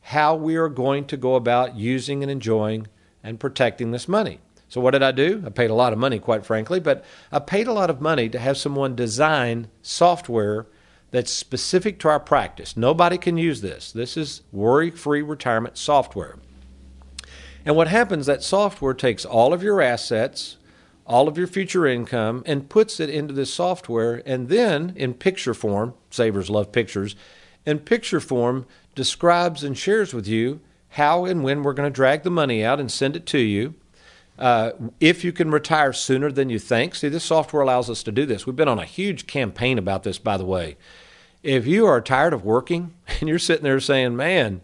how 0.00 0.34
we 0.34 0.56
are 0.56 0.68
going 0.68 1.04
to 1.06 1.16
go 1.16 1.34
about 1.34 1.76
using 1.76 2.22
and 2.22 2.30
enjoying 2.30 2.86
and 3.22 3.40
protecting 3.40 3.90
this 3.90 4.08
money. 4.08 4.40
So, 4.68 4.80
what 4.80 4.92
did 4.92 5.02
I 5.02 5.12
do? 5.12 5.42
I 5.46 5.50
paid 5.50 5.70
a 5.70 5.74
lot 5.74 5.92
of 5.92 5.98
money, 5.98 6.18
quite 6.18 6.44
frankly, 6.44 6.80
but 6.80 7.04
I 7.30 7.38
paid 7.38 7.68
a 7.68 7.72
lot 7.72 7.90
of 7.90 8.00
money 8.00 8.28
to 8.28 8.38
have 8.38 8.56
someone 8.56 8.96
design 8.96 9.68
software 9.82 10.66
that's 11.12 11.30
specific 11.30 12.00
to 12.00 12.08
our 12.08 12.18
practice. 12.18 12.76
Nobody 12.76 13.16
can 13.16 13.38
use 13.38 13.60
this. 13.60 13.92
This 13.92 14.16
is 14.16 14.42
worry 14.50 14.90
free 14.90 15.22
retirement 15.22 15.78
software. 15.78 16.36
And 17.64 17.76
what 17.76 17.88
happens, 17.88 18.26
that 18.26 18.42
software 18.42 18.94
takes 18.94 19.24
all 19.24 19.52
of 19.52 19.62
your 19.62 19.80
assets, 19.80 20.56
all 21.06 21.28
of 21.28 21.38
your 21.38 21.46
future 21.46 21.86
income 21.86 22.42
and 22.46 22.68
puts 22.68 23.00
it 23.00 23.08
into 23.08 23.32
this 23.32 23.52
software. 23.52 24.22
And 24.26 24.48
then 24.48 24.92
in 24.96 25.14
picture 25.14 25.54
form 25.54 25.94
savers 26.10 26.50
love 26.50 26.72
pictures 26.72 27.16
in 27.66 27.80
picture 27.80 28.20
form 28.20 28.64
describes 28.94 29.62
and 29.64 29.76
shares 29.76 30.14
with 30.14 30.26
you 30.26 30.60
how 30.90 31.24
and 31.26 31.42
when 31.42 31.62
we're 31.62 31.74
going 31.74 31.90
to 31.90 31.94
drag 31.94 32.22
the 32.22 32.30
money 32.30 32.64
out 32.64 32.80
and 32.80 32.90
send 32.90 33.16
it 33.16 33.26
to 33.26 33.38
you. 33.38 33.74
Uh, 34.38 34.70
if 35.00 35.24
you 35.24 35.32
can 35.32 35.50
retire 35.50 35.92
sooner 35.92 36.30
than 36.30 36.48
you 36.48 36.58
think 36.58 36.94
see 36.94 37.08
this 37.08 37.24
software 37.24 37.62
allows 37.62 37.90
us 37.90 38.02
to 38.02 38.12
do 38.12 38.24
this. 38.24 38.46
We've 38.46 38.56
been 38.56 38.68
on 38.68 38.78
a 38.78 38.84
huge 38.84 39.26
campaign 39.26 39.78
about 39.78 40.04
this 40.04 40.18
by 40.18 40.36
the 40.36 40.44
way. 40.44 40.76
If 41.42 41.66
you 41.66 41.86
are 41.86 42.00
tired 42.00 42.32
of 42.32 42.44
working 42.44 42.94
and 43.20 43.28
you're 43.28 43.38
sitting 43.38 43.64
there 43.64 43.80
saying 43.80 44.16
man 44.16 44.60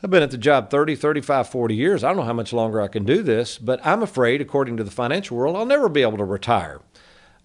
I've 0.00 0.10
been 0.10 0.22
at 0.22 0.30
the 0.30 0.38
job 0.38 0.70
30, 0.70 0.94
35, 0.94 1.48
40 1.48 1.74
years. 1.74 2.04
I 2.04 2.08
don't 2.08 2.18
know 2.18 2.22
how 2.22 2.32
much 2.32 2.52
longer 2.52 2.80
I 2.80 2.86
can 2.86 3.04
do 3.04 3.20
this, 3.20 3.58
but 3.58 3.84
I'm 3.84 4.00
afraid, 4.00 4.40
according 4.40 4.76
to 4.76 4.84
the 4.84 4.92
financial 4.92 5.36
world, 5.36 5.56
I'll 5.56 5.66
never 5.66 5.88
be 5.88 6.02
able 6.02 6.18
to 6.18 6.24
retire. 6.24 6.80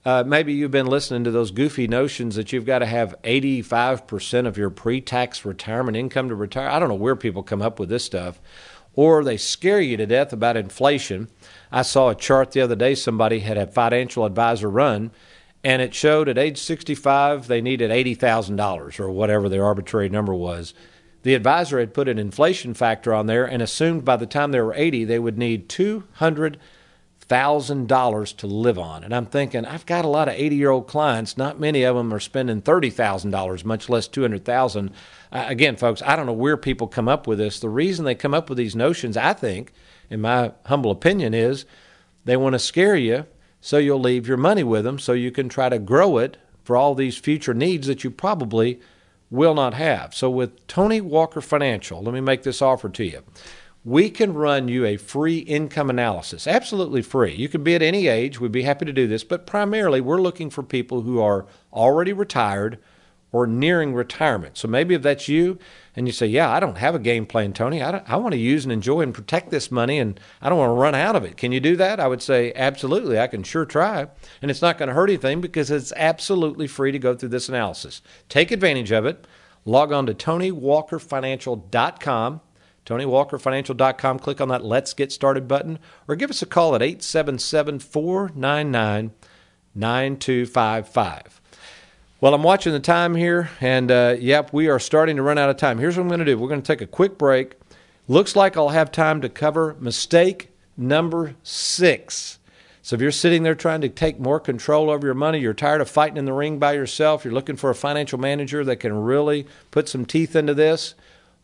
Uh, 0.06 0.24
maybe 0.24 0.54
you've 0.54 0.70
been 0.70 0.86
listening 0.86 1.24
to 1.24 1.32
those 1.32 1.50
goofy 1.50 1.88
notions 1.88 2.36
that 2.36 2.54
you've 2.54 2.66
got 2.66 2.80
to 2.80 2.86
have 2.86 3.16
85% 3.24 4.46
of 4.46 4.56
your 4.56 4.70
pre 4.70 5.02
tax 5.02 5.44
retirement 5.44 5.98
income 5.98 6.30
to 6.30 6.36
retire. 6.36 6.70
I 6.70 6.78
don't 6.78 6.90
know 6.90 6.96
where 6.96 7.16
people 7.16 7.42
come 7.42 7.64
up 7.64 7.80
with 7.80 7.90
this 7.90 8.06
stuff. 8.06 8.40
Or 8.94 9.24
they 9.24 9.38
scare 9.38 9.82
you 9.82 9.98
to 9.98 10.06
death 10.06 10.32
about 10.32 10.56
inflation. 10.56 11.30
I 11.72 11.82
saw 11.82 12.10
a 12.10 12.16
chart 12.16 12.52
the 12.52 12.62
other 12.62 12.76
day, 12.76 12.94
somebody 12.94 13.40
had 13.40 13.58
a 13.58 13.66
financial 13.66 14.26
advisor 14.26 14.70
run, 14.70 15.10
and 15.64 15.82
it 15.82 15.96
showed 15.96 16.30
at 16.30 16.38
age 16.38 16.60
65 16.60 17.48
they 17.48 17.62
needed 17.62 17.90
$80,000 17.90 19.00
or 19.00 19.10
whatever 19.10 19.50
the 19.50 19.60
arbitrary 19.60 20.10
number 20.10 20.36
was 20.36 20.76
the 21.24 21.34
advisor 21.34 21.80
had 21.80 21.94
put 21.94 22.10
an 22.10 22.20
inflation 22.20 22.74
factor 22.74 23.14
on 23.14 23.28
there 23.28 23.46
and 23.46 23.62
assumed 23.62 24.04
by 24.06 24.16
the 24.18 24.26
time 24.26 24.52
they 24.52 24.60
were 24.62 24.74
80, 24.76 25.06
they 25.06 25.20
would 25.20 25.38
need 25.38 25.70
$200,000 25.70 28.38
to 28.38 28.48
live 28.48 28.78
on. 28.78 29.06
And 29.06 29.16
I'm 29.16 29.26
thinking, 29.26 29.66
I've 29.66 29.86
got 29.86 30.04
a 30.06 30.10
lot 30.10 30.28
of 30.28 30.34
80 30.36 30.56
year 30.56 30.70
old 30.70 30.88
clients. 30.88 31.38
Not 31.38 31.62
many 31.62 31.84
of 31.84 31.96
them 31.96 32.14
are 32.14 32.20
spending 32.20 32.62
$30,000, 32.62 33.66
much 33.66 33.90
less 33.90 34.10
200000 34.10 34.92
uh, 35.32 35.46
Again, 35.48 35.78
folks, 35.78 36.02
I 36.02 36.18
don't 36.18 36.26
know 36.26 36.34
where 36.34 36.58
people 36.58 36.88
come 36.88 37.08
up 37.08 37.26
with 37.26 37.38
this. 37.40 37.60
The 37.60 37.70
reason 37.70 38.06
they 38.06 38.16
come 38.16 38.34
up 38.34 38.50
with 38.50 38.58
these 38.58 38.76
notions, 38.76 39.16
I 39.16 39.32
think, 39.34 39.72
in 40.10 40.20
my 40.20 40.52
humble 40.66 40.92
opinion, 40.92 41.34
is 41.34 41.66
they 42.26 42.36
want 42.38 42.54
to 42.54 42.60
scare 42.60 42.98
you 42.98 43.26
so 43.62 43.78
you'll 43.78 44.00
leave 44.00 44.28
your 44.28 44.36
money 44.36 44.64
with 44.64 44.84
them 44.84 45.00
so 45.00 45.14
you 45.14 45.32
can 45.32 45.48
try 45.48 45.70
to 45.70 45.80
grow 45.80 46.18
it 46.18 46.36
for 46.66 46.76
all 46.76 46.94
these 46.94 47.18
future 47.18 47.54
needs 47.54 47.88
that 47.88 48.04
you 48.04 48.12
probably 48.12 48.82
will 49.34 49.56
not 49.56 49.74
have. 49.74 50.14
So, 50.14 50.30
with 50.30 50.66
Tony 50.68 51.02
Walker 51.02 51.42
Financial, 51.42 52.02
let 52.04 52.14
me 52.14 52.22
make 52.22 52.44
this 52.44 52.62
offer 52.62 52.88
to 52.90 53.04
you. 53.04 53.24
We 53.84 54.10
can 54.12 54.34
run 54.34 54.68
you 54.68 54.86
a 54.86 54.96
free 54.96 55.40
income 55.40 55.90
analysis, 55.90 56.48
absolutely 56.48 57.02
free. 57.02 57.34
You 57.34 57.50
can 57.50 57.64
be 57.64 57.74
at 57.74 57.82
any 57.82 58.08
age, 58.08 58.40
we'd 58.40 58.52
be 58.52 58.62
happy 58.62 58.86
to 58.86 58.94
do 58.94 59.08
this, 59.08 59.24
but 59.24 59.48
primarily 59.48 60.00
we're 60.00 60.22
looking 60.22 60.52
for 60.52 60.62
people 60.62 61.02
who 61.02 61.20
are 61.20 61.48
already 61.74 62.14
retired 62.14 62.78
or 63.34 63.46
nearing 63.46 63.94
retirement. 63.94 64.58
So 64.58 64.70
maybe 64.70 64.96
if 64.96 65.02
that's 65.02 65.28
you 65.28 65.60
and 65.96 66.08
you 66.08 66.14
say, 66.14 66.28
Yeah, 66.28 66.50
I 66.50 66.62
don't 66.62 66.78
have 66.78 66.96
a 66.96 67.00
game 67.00 67.26
plan, 67.26 67.52
Tony, 67.52 67.84
I, 67.84 68.02
I 68.08 68.16
want 68.16 68.32
to 68.32 68.40
use 68.40 68.64
and 68.64 68.72
enjoy 68.72 69.02
and 69.02 69.14
protect 69.14 69.50
this 69.50 69.70
money 69.70 70.00
and 70.00 70.18
I 70.42 70.48
don't 70.48 70.60
want 70.60 70.70
to 70.70 70.82
run 70.82 70.96
out 70.96 71.18
of 71.18 71.26
it. 71.26 71.36
Can 71.36 71.52
you 71.52 71.60
do 71.60 71.76
that? 71.76 72.00
I 72.00 72.08
would 72.08 72.22
say, 72.22 72.54
Absolutely. 72.56 73.20
I 73.20 73.28
can 73.28 73.44
sure 73.44 73.66
try. 73.66 74.08
And 74.42 74.50
it's 74.50 74.62
not 74.62 74.78
going 74.78 74.88
to 74.88 74.96
hurt 74.96 75.10
anything 75.10 75.42
because 75.42 75.70
it's 75.70 75.92
absolutely 75.98 76.68
free 76.68 76.94
to 76.94 77.00
go 77.00 77.16
through 77.16 77.28
this 77.30 77.50
analysis. 77.50 78.02
Take 78.30 78.52
advantage 78.52 78.94
of 78.94 79.06
it. 79.06 79.28
Log 79.66 79.92
on 79.92 80.06
to 80.06 80.14
TonyWalkerFinancial.com. 80.14 82.42
TonyWalkerFinancial.com. 82.86 84.20
Click 84.20 84.42
on 84.42 84.50
that 84.50 84.64
Let's 84.64 84.94
Get 84.94 85.12
Started 85.12 85.48
button 85.48 85.80
or 86.08 86.16
give 86.16 86.30
us 86.30 86.44
a 86.44 86.46
call 86.46 86.76
at 86.76 86.84
877 86.84 87.80
499 87.80 89.12
9255. 89.76 91.42
Well, 92.24 92.34
I'm 92.34 92.42
watching 92.42 92.72
the 92.72 92.80
time 92.80 93.16
here, 93.16 93.50
and 93.60 93.92
uh, 93.92 94.16
yep, 94.18 94.54
we 94.54 94.70
are 94.70 94.80
starting 94.80 95.18
to 95.18 95.22
run 95.22 95.38
out 95.38 95.50
of 95.50 95.58
time. 95.58 95.78
Here's 95.78 95.98
what 95.98 96.04
I'm 96.04 96.08
going 96.08 96.20
to 96.20 96.26
do 96.26 96.38
we're 96.38 96.48
going 96.48 96.62
to 96.62 96.66
take 96.66 96.80
a 96.80 96.88
quick 96.88 97.18
break. 97.18 97.56
Looks 98.08 98.34
like 98.34 98.56
I'll 98.56 98.70
have 98.70 98.94
time 98.94 99.20
to 99.20 99.28
cover 99.28 99.76
mistake 99.82 100.50
number 100.78 101.36
six. 101.44 102.40
So 102.82 102.96
if 102.96 103.02
you're 103.02 103.12
sitting 103.12 103.44
there 103.44 103.56
trying 103.56 103.82
to 103.82 103.90
take 103.90 104.22
more 104.22 104.40
control 104.40 104.90
over 104.90 105.06
your 105.06 105.16
money, 105.16 105.40
you're 105.40 105.54
tired 105.54 105.82
of 105.82 105.90
fighting 105.90 106.16
in 106.16 106.24
the 106.24 106.32
ring 106.32 106.60
by 106.60 106.72
yourself, 106.72 107.26
you're 107.26 107.34
looking 107.34 107.58
for 107.58 107.70
a 107.70 107.76
financial 107.76 108.18
manager 108.18 108.64
that 108.64 108.78
can 108.78 108.94
really 108.94 109.46
put 109.70 109.90
some 109.90 110.06
teeth 110.06 110.34
into 110.34 110.54
this. 110.54 110.96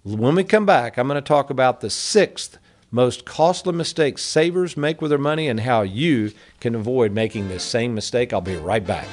When 0.04 0.36
we 0.36 0.46
come 0.46 0.66
back, 0.66 0.98
I'm 0.98 1.10
going 1.10 1.22
to 1.22 1.22
talk 1.22 1.50
about 1.50 1.82
the 1.82 1.90
sixth 1.90 2.58
most 2.90 3.26
costly 3.26 3.74
mistake 3.74 4.18
savers 4.18 4.78
make 4.78 5.02
with 5.02 5.10
their 5.10 5.18
money 5.18 5.50
and 5.50 5.60
how 5.60 5.82
you 5.82 6.32
can 6.62 6.74
avoid 6.74 7.12
making 7.12 7.50
this 7.50 7.66
same 7.66 7.94
mistake. 7.94 8.32
I'll 8.32 8.40
be 8.40 8.56
right 8.56 8.88
back. 8.88 9.10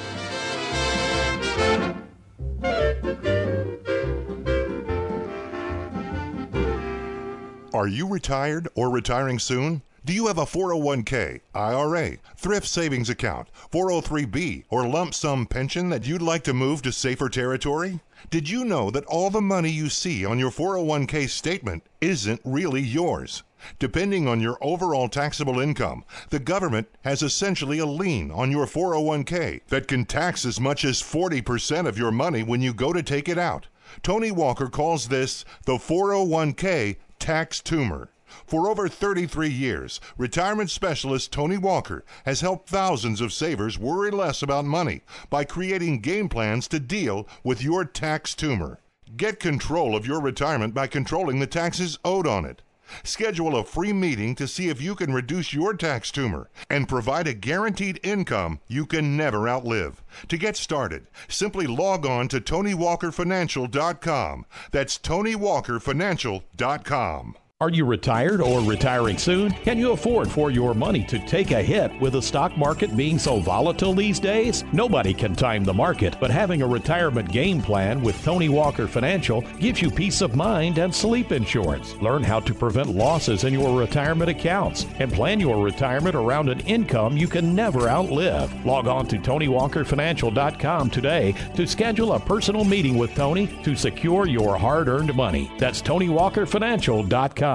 Are 7.77 7.87
you 7.87 8.07
retired 8.07 8.67
or 8.73 8.89
retiring 8.89 9.37
soon? 9.37 9.83
Do 10.03 10.11
you 10.11 10.25
have 10.25 10.39
a 10.39 10.47
401k, 10.47 11.41
IRA, 11.53 12.17
thrift 12.35 12.65
savings 12.65 13.07
account, 13.07 13.49
403b, 13.71 14.63
or 14.71 14.87
lump 14.87 15.13
sum 15.13 15.45
pension 15.45 15.89
that 15.89 16.07
you'd 16.07 16.23
like 16.23 16.43
to 16.45 16.55
move 16.55 16.81
to 16.81 16.91
safer 16.91 17.29
territory? 17.29 17.99
Did 18.31 18.49
you 18.49 18.65
know 18.65 18.89
that 18.89 19.05
all 19.05 19.29
the 19.29 19.41
money 19.41 19.69
you 19.69 19.89
see 19.89 20.25
on 20.25 20.39
your 20.39 20.49
401k 20.49 21.29
statement 21.29 21.83
isn't 22.01 22.41
really 22.43 22.81
yours? 22.81 23.43
Depending 23.77 24.27
on 24.27 24.41
your 24.41 24.57
overall 24.59 25.07
taxable 25.07 25.59
income, 25.59 26.03
the 26.31 26.39
government 26.39 26.89
has 27.03 27.21
essentially 27.21 27.77
a 27.77 27.85
lien 27.85 28.31
on 28.31 28.49
your 28.49 28.65
401k 28.65 29.61
that 29.67 29.87
can 29.87 30.03
tax 30.03 30.45
as 30.45 30.59
much 30.59 30.83
as 30.83 31.03
40% 31.03 31.87
of 31.87 31.99
your 31.99 32.11
money 32.11 32.41
when 32.41 32.63
you 32.63 32.73
go 32.73 32.91
to 32.91 33.03
take 33.03 33.29
it 33.29 33.37
out. 33.37 33.67
Tony 34.03 34.31
Walker 34.31 34.67
calls 34.67 35.07
this 35.07 35.45
the 35.65 35.73
401k 35.73 36.97
tax 37.19 37.61
tumor. 37.61 38.09
For 38.45 38.69
over 38.69 38.89
33 38.89 39.49
years, 39.49 40.01
retirement 40.17 40.69
specialist 40.69 41.31
Tony 41.31 41.57
Walker 41.57 42.03
has 42.25 42.41
helped 42.41 42.69
thousands 42.69 43.21
of 43.21 43.31
savers 43.31 43.79
worry 43.79 44.11
less 44.11 44.41
about 44.41 44.65
money 44.65 45.01
by 45.29 45.43
creating 45.43 46.01
game 46.01 46.29
plans 46.29 46.67
to 46.69 46.79
deal 46.79 47.27
with 47.43 47.63
your 47.63 47.85
tax 47.85 48.35
tumor. 48.35 48.79
Get 49.15 49.39
control 49.39 49.95
of 49.95 50.05
your 50.05 50.19
retirement 50.19 50.73
by 50.73 50.87
controlling 50.87 51.39
the 51.39 51.47
taxes 51.47 51.97
owed 52.03 52.27
on 52.27 52.43
it. 52.43 52.61
Schedule 53.03 53.57
a 53.57 53.63
free 53.63 53.93
meeting 53.93 54.35
to 54.35 54.47
see 54.47 54.69
if 54.69 54.79
you 54.81 54.95
can 54.95 55.13
reduce 55.13 55.53
your 55.53 55.73
tax 55.73 56.11
tumor 56.11 56.49
and 56.69 56.87
provide 56.87 57.27
a 57.27 57.33
guaranteed 57.33 57.99
income 58.03 58.59
you 58.67 58.85
can 58.85 59.17
never 59.17 59.47
outlive. 59.47 60.03
To 60.27 60.37
get 60.37 60.57
started, 60.57 61.07
simply 61.27 61.65
log 61.67 62.05
on 62.05 62.27
to 62.29 62.39
TonyWalkerFinancial.com. 62.39 64.45
That's 64.71 64.97
TonyWalkerFinancial.com. 64.97 67.35
Are 67.59 67.71
you 67.71 67.85
retired 67.85 68.39
or 68.39 68.59
retiring 68.61 69.17
soon? 69.17 69.49
Can 69.49 69.79
you 69.79 69.93
afford 69.93 70.29
for 70.29 70.51
your 70.51 70.75
money 70.75 71.03
to 71.05 71.17
take 71.25 71.49
a 71.49 71.63
hit 71.63 71.91
with 71.99 72.13
the 72.13 72.21
stock 72.21 72.55
market 72.55 72.95
being 72.95 73.17
so 73.17 73.39
volatile 73.39 73.95
these 73.95 74.19
days? 74.19 74.63
Nobody 74.73 75.11
can 75.11 75.33
time 75.33 75.63
the 75.63 75.73
market, 75.73 76.15
but 76.19 76.29
having 76.29 76.61
a 76.61 76.67
retirement 76.67 77.31
game 77.31 77.59
plan 77.59 78.03
with 78.03 78.23
Tony 78.23 78.47
Walker 78.47 78.85
Financial 78.85 79.41
gives 79.57 79.81
you 79.81 79.89
peace 79.89 80.21
of 80.21 80.35
mind 80.35 80.77
and 80.77 80.93
sleep 80.93 81.31
insurance. 81.31 81.95
Learn 81.95 82.21
how 82.21 82.39
to 82.41 82.53
prevent 82.53 82.89
losses 82.89 83.43
in 83.43 83.53
your 83.53 83.79
retirement 83.79 84.29
accounts 84.29 84.85
and 84.99 85.11
plan 85.11 85.39
your 85.39 85.63
retirement 85.63 86.13
around 86.13 86.49
an 86.49 86.59
income 86.59 87.17
you 87.17 87.27
can 87.27 87.55
never 87.55 87.89
outlive. 87.89 88.53
Log 88.67 88.85
on 88.85 89.07
to 89.07 89.17
TonyWalkerFinancial.com 89.17 90.91
today 90.91 91.33
to 91.55 91.65
schedule 91.65 92.13
a 92.13 92.19
personal 92.19 92.65
meeting 92.65 92.99
with 92.99 93.15
Tony 93.15 93.47
to 93.63 93.75
secure 93.75 94.27
your 94.27 94.59
hard 94.59 94.87
earned 94.87 95.15
money. 95.15 95.51
That's 95.57 95.81
TonyWalkerFinancial.com. 95.81 97.46
You 97.47 97.53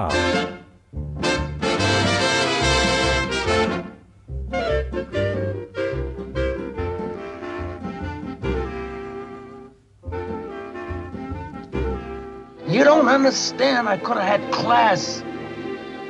don't 12.83 13.07
understand. 13.07 13.87
I 13.87 13.97
could 13.97 14.17
have 14.17 14.41
had 14.41 14.51
class. 14.51 15.21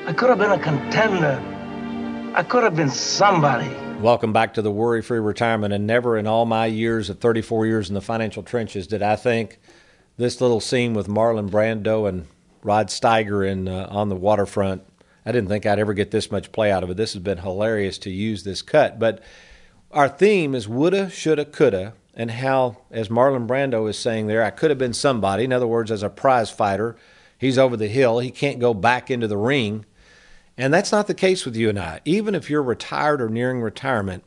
I 0.08 0.14
could 0.14 0.30
have 0.30 0.38
been 0.38 0.52
a 0.52 0.60
contender. 0.60 1.44
I 2.34 2.44
could 2.44 2.64
have 2.64 2.78
been 2.78 2.90
somebody. 2.90 3.68
Welcome 4.00 4.32
back 4.32 4.54
to 4.54 4.62
the 4.62 4.72
Worry 4.72 5.02
Free 5.02 5.20
Retirement. 5.20 5.74
And 5.74 5.86
never 5.86 6.18
in 6.18 6.26
all 6.26 6.46
my 6.46 6.68
years 6.68 7.10
of 7.10 7.20
34 7.20 7.66
years 7.66 7.90
in 7.90 7.96
the 7.96 8.02
financial 8.02 8.44
trenches 8.44 8.88
did 8.88 9.04
I 9.04 9.18
think 9.18 9.60
this 10.16 10.40
little 10.40 10.62
scene 10.62 10.94
with 10.94 11.08
Marlon 11.08 11.50
Brando 11.50 12.08
and 12.08 12.28
Rod 12.64 12.88
Steiger 12.88 13.48
in 13.48 13.68
uh, 13.68 13.88
on 13.90 14.10
the 14.10 14.16
waterfront. 14.16 14.84
I 15.26 15.32
didn't 15.32 15.50
think 15.50 15.66
I'd 15.66 15.80
ever 15.80 15.94
get 15.94 16.12
this 16.12 16.32
much 16.32 16.52
play 16.52 16.72
out 16.72 16.84
of 16.84 16.90
it. 16.90 16.98
This 16.98 17.14
has 17.14 17.22
been 17.22 17.40
hilarious 17.40 17.98
to 18.00 18.10
use 18.10 18.44
this 18.44 18.62
cut. 18.62 19.00
But 19.00 19.24
our 19.92 20.10
theme 20.10 20.54
is 20.54 20.68
woulda, 20.68 21.10
shoulda, 21.10 21.46
coulda, 21.46 21.94
and 22.14 22.32
how, 22.32 22.78
as 22.92 23.10
Marlon 23.10 23.48
Brando 23.48 23.90
is 23.90 23.98
saying 23.98 24.28
there, 24.28 24.44
I 24.44 24.50
could 24.50 24.70
have 24.70 24.78
been 24.78 24.94
somebody. 24.94 25.46
In 25.46 25.54
other 25.54 25.68
words, 25.68 25.92
as 25.92 26.04
a 26.04 26.10
prize 26.10 26.50
fighter, 26.50 26.96
he's 27.38 27.58
over 27.58 27.78
the 27.78 27.88
hill. 27.88 28.20
He 28.20 28.32
can't 28.32 28.60
go 28.60 28.74
back 28.74 29.10
into 29.10 29.28
the 29.28 29.38
ring. 29.38 29.86
And 30.58 30.74
that's 30.74 30.92
not 30.92 31.08
the 31.08 31.14
case 31.14 31.46
with 31.46 31.56
you 31.56 31.70
and 31.70 31.80
I. 31.80 32.02
Even 32.06 32.36
if 32.36 32.50
you're 32.50 32.62
retired 32.62 33.22
or 33.22 33.30
nearing 33.30 33.62
retirement, 33.62 34.24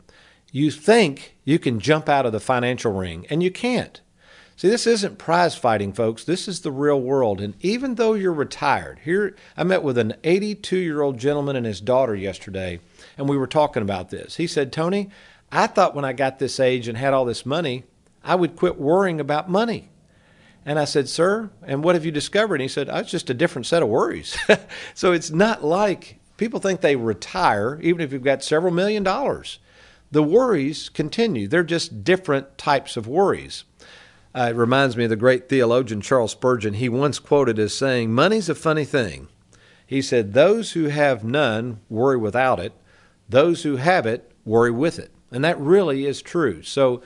you 0.50 0.70
think 0.70 1.36
you 1.44 1.58
can 1.58 1.78
jump 1.78 2.08
out 2.08 2.26
of 2.26 2.32
the 2.32 2.40
financial 2.40 2.92
ring, 2.92 3.26
and 3.28 3.42
you 3.42 3.50
can't. 3.50 4.00
See, 4.56 4.68
this 4.68 4.86
isn't 4.86 5.18
prize 5.18 5.54
fighting, 5.54 5.92
folks. 5.92 6.24
This 6.24 6.48
is 6.48 6.60
the 6.60 6.72
real 6.72 6.98
world. 6.98 7.42
And 7.42 7.54
even 7.60 7.96
though 7.96 8.14
you're 8.14 8.32
retired, 8.32 9.00
here 9.04 9.36
I 9.54 9.64
met 9.64 9.82
with 9.82 9.98
an 9.98 10.14
82 10.24 10.78
year 10.78 11.02
old 11.02 11.18
gentleman 11.18 11.56
and 11.56 11.66
his 11.66 11.82
daughter 11.82 12.14
yesterday, 12.14 12.80
and 13.18 13.28
we 13.28 13.36
were 13.36 13.46
talking 13.46 13.82
about 13.82 14.08
this. 14.08 14.36
He 14.36 14.46
said, 14.46 14.72
Tony, 14.72 15.10
I 15.52 15.66
thought 15.66 15.94
when 15.94 16.06
I 16.06 16.14
got 16.14 16.38
this 16.38 16.58
age 16.58 16.88
and 16.88 16.96
had 16.96 17.12
all 17.12 17.26
this 17.26 17.44
money, 17.44 17.84
I 18.24 18.34
would 18.34 18.56
quit 18.56 18.80
worrying 18.80 19.20
about 19.20 19.50
money. 19.50 19.90
And 20.64 20.78
I 20.78 20.86
said, 20.86 21.08
Sir, 21.08 21.50
and 21.62 21.84
what 21.84 21.94
have 21.94 22.06
you 22.06 22.10
discovered? 22.10 22.56
And 22.56 22.62
he 22.62 22.68
said, 22.68 22.88
oh, 22.88 22.96
It's 22.96 23.10
just 23.10 23.28
a 23.28 23.34
different 23.34 23.66
set 23.66 23.82
of 23.82 23.90
worries. 23.90 24.38
so 24.94 25.12
it's 25.12 25.30
not 25.30 25.64
like 25.64 26.18
people 26.38 26.60
think 26.60 26.80
they 26.80 26.96
retire, 26.96 27.78
even 27.82 28.00
if 28.00 28.10
you've 28.10 28.24
got 28.24 28.42
several 28.42 28.72
million 28.72 29.02
dollars. 29.02 29.58
The 30.10 30.22
worries 30.22 30.88
continue, 30.88 31.46
they're 31.46 31.62
just 31.62 32.04
different 32.04 32.56
types 32.56 32.96
of 32.96 33.06
worries. 33.06 33.64
Uh, 34.36 34.48
it 34.50 34.56
reminds 34.56 34.98
me 34.98 35.04
of 35.04 35.10
the 35.10 35.16
great 35.16 35.48
theologian 35.48 36.02
Charles 36.02 36.32
Spurgeon. 36.32 36.74
He 36.74 36.90
once 36.90 37.18
quoted 37.18 37.58
as 37.58 37.74
saying, 37.74 38.12
Money's 38.12 38.50
a 38.50 38.54
funny 38.54 38.84
thing. 38.84 39.28
He 39.86 40.02
said, 40.02 40.34
Those 40.34 40.72
who 40.72 40.84
have 40.88 41.24
none 41.24 41.80
worry 41.88 42.18
without 42.18 42.60
it, 42.60 42.74
those 43.30 43.62
who 43.62 43.76
have 43.76 44.04
it 44.04 44.30
worry 44.44 44.70
with 44.70 44.98
it. 44.98 45.10
And 45.32 45.42
that 45.42 45.58
really 45.58 46.04
is 46.04 46.20
true. 46.20 46.62
So 46.62 47.00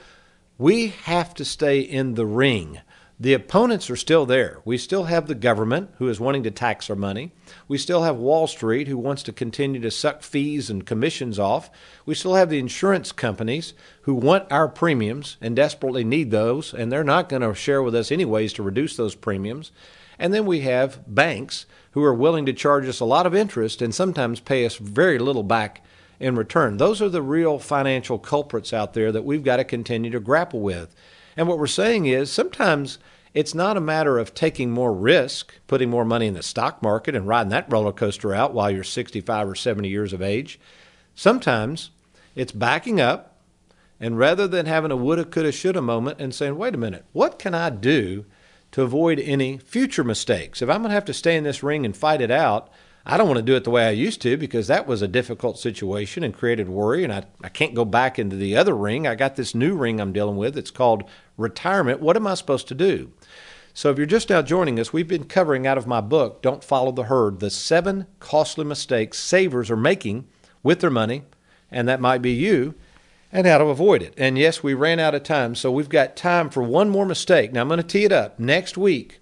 we 0.59 0.89
have 0.89 1.33
to 1.35 1.45
stay 1.45 1.79
in 1.79 2.15
the 2.15 2.27
ring. 2.27 2.81
The 3.23 3.35
opponents 3.35 3.91
are 3.91 3.97
still 3.97 4.25
there. 4.25 4.63
We 4.65 4.79
still 4.79 5.05
have 5.05 5.27
the 5.27 5.35
government 5.35 5.91
who 5.99 6.09
is 6.09 6.19
wanting 6.19 6.43
to 6.45 6.51
tax 6.51 6.89
our 6.89 6.97
money. 6.97 7.33
We 7.69 7.77
still 7.77 8.03
have 8.03 8.17
Wall 8.17 8.47
Street 8.47 8.89
who 8.89 8.97
wants 8.97 9.23
to 9.25 9.33
continue 9.33 9.79
to 9.83 9.91
suck 9.91 10.23
fees 10.23 10.71
and 10.71 10.87
commissions 10.87 11.39
off. 11.39 11.69
We 12.07 12.15
still 12.15 12.35
have 12.37 12.49
the 12.49 12.59
insurance 12.59 13.13
companies 13.13 13.75
who 14.03 14.15
want 14.15 14.51
our 14.51 14.69
premiums 14.69 15.37
and 15.39 15.55
desperately 15.55 16.03
need 16.03 16.31
those, 16.31 16.73
and 16.73 16.91
they're 16.91 17.05
not 17.05 17.29
going 17.29 17.43
to 17.43 17.55
share 17.55 17.83
with 17.83 17.95
us 17.95 18.11
anyways 18.11 18.55
to 18.55 18.63
reduce 18.63 18.97
those 18.97 19.15
premiums. 19.15 19.71
And 20.19 20.33
then 20.33 20.47
we 20.47 20.61
have 20.61 21.03
banks 21.07 21.67
who 21.91 22.03
are 22.03 22.15
willing 22.15 22.47
to 22.47 22.55
charge 22.55 22.89
us 22.89 23.01
a 23.01 23.05
lot 23.05 23.27
of 23.27 23.35
interest 23.35 23.83
and 23.83 23.95
sometimes 23.95 24.41
pay 24.41 24.65
us 24.65 24.77
very 24.77 25.19
little 25.19 25.43
back 25.43 25.85
in 26.21 26.37
return. 26.37 26.79
Those 26.79 27.03
are 27.03 27.09
the 27.11 27.21
real 27.21 27.59
financial 27.59 28.19
culprits 28.19 28.73
out 28.73 28.95
there 28.95 29.13
that 29.13 29.27
we've 29.27 29.45
got 29.45 29.59
to 29.59 29.65
continue 29.65 30.11
to 30.11 30.21
grapple 30.21 30.61
with. 30.61 30.95
And 31.41 31.49
what 31.49 31.59
we're 31.59 31.69
saying 31.69 32.05
is 32.05 32.31
sometimes 32.31 32.99
it's 33.33 33.55
not 33.55 33.79
a 33.79 33.81
matter 33.81 34.19
of 34.19 34.35
taking 34.35 34.71
more 34.71 34.93
risk, 34.93 35.55
putting 35.69 35.89
more 35.89 36.05
money 36.05 36.27
in 36.27 36.35
the 36.35 36.43
stock 36.43 36.83
market 36.83 37.15
and 37.17 37.27
riding 37.27 37.49
that 37.49 37.73
roller 37.73 37.95
coaster 37.95 38.35
out 38.35 38.53
while 38.53 38.71
you're 38.71 38.85
65 38.85 39.49
or 39.49 39.55
70 39.55 39.89
years 39.89 40.13
of 40.13 40.21
age. 40.21 40.61
Sometimes 41.15 41.93
it's 42.35 42.53
backing 42.53 43.01
up 43.01 43.39
And 43.99 44.19
rather 44.19 44.47
than 44.47 44.67
having 44.67 44.91
a 44.91 44.97
woulda, 44.97 45.25
coulda, 45.25 45.53
shoulda 45.53 45.81
moment 45.81 46.21
and 46.21 46.35
saying, 46.35 46.59
wait 46.59 46.75
a 46.75 46.79
minute, 46.79 47.07
what 47.13 47.39
can 47.39 47.55
I 47.55 47.71
do 47.71 48.27
to 48.73 48.83
avoid 48.83 49.19
any 49.19 49.59
future 49.59 50.05
mistakes? 50.05 50.63
If 50.63 50.71
I'm 50.71 50.83
going 50.83 50.91
to 50.91 50.95
have 50.95 51.07
to 51.07 51.15
stay 51.15 51.37
in 51.37 51.45
this 51.45 51.63
ring 51.63 51.87
and 51.87 51.97
fight 51.97 52.21
it 52.21 52.31
out, 52.31 52.71
I 53.05 53.17
don't 53.17 53.29
want 53.29 53.39
to 53.39 53.45
do 53.45 53.57
it 53.57 53.65
the 53.65 53.71
way 53.71 53.87
I 53.87 53.91
used 53.93 54.23
to 54.23 54.37
because 54.37 54.67
that 54.67 54.87
was 54.87 55.03
a 55.03 55.09
difficult 55.09 55.59
situation 55.59 56.23
and 56.23 56.35
created 56.35 56.69
worry. 56.69 57.05
And 57.05 57.13
I, 57.13 57.25
I 57.43 57.49
can't 57.49 57.75
go 57.75 57.85
back 57.85 58.19
into 58.19 58.37
the 58.37 58.57
other 58.57 58.77
ring. 58.77 59.07
I 59.07 59.15
got 59.15 59.37
this 59.37 59.55
new 59.55 59.75
ring 59.75 60.01
I'm 60.01 60.13
dealing 60.13 60.37
with. 60.37 60.57
It's 60.57 60.71
called 60.71 61.05
retirement. 61.41 62.01
What 62.01 62.17
am 62.17 62.27
I 62.27 62.35
supposed 62.35 62.69
to 62.69 62.75
do? 62.75 63.13
So, 63.73 63.91
if 63.91 63.99
you're 63.99 64.07
just 64.07 64.31
now 64.31 64.43
joining 64.43 64.81
us, 64.81 64.93
we've 64.93 65.09
been 65.09 65.25
covering 65.25 65.67
out 65.67 65.79
of 65.79 65.87
my 65.87 66.01
book, 66.01 66.43
Don't 66.43 66.65
Follow 66.65 66.93
the 66.93 67.05
Herd, 67.05 67.41
the 67.41 67.51
seven 67.51 68.07
costly 68.19 68.65
mistakes 68.65 69.19
savers 69.19 69.71
are 69.71 69.77
making 69.77 70.27
with 70.63 70.81
their 70.81 70.91
money, 70.91 71.23
and 71.71 71.89
that 71.89 72.01
might 72.01 72.21
be 72.21 72.33
you, 72.33 72.75
and 73.33 73.47
how 73.47 73.59
to 73.59 73.67
avoid 73.67 74.03
it. 74.03 74.13
And 74.17 74.37
yes, 74.37 74.63
we 74.63 74.75
ran 74.75 74.99
out 74.99 75.15
of 75.15 75.23
time, 75.23 75.55
so 75.55 75.71
we've 75.71 75.89
got 75.89 76.17
time 76.17 76.51
for 76.51 76.63
one 76.63 76.91
more 76.91 77.07
mistake. 77.07 77.53
Now, 77.53 77.63
I'm 77.63 77.69
going 77.69 77.79
to 77.79 77.87
tee 77.87 78.05
it 78.05 78.13
up. 78.13 78.39
Next 78.41 78.77
week, 78.77 79.21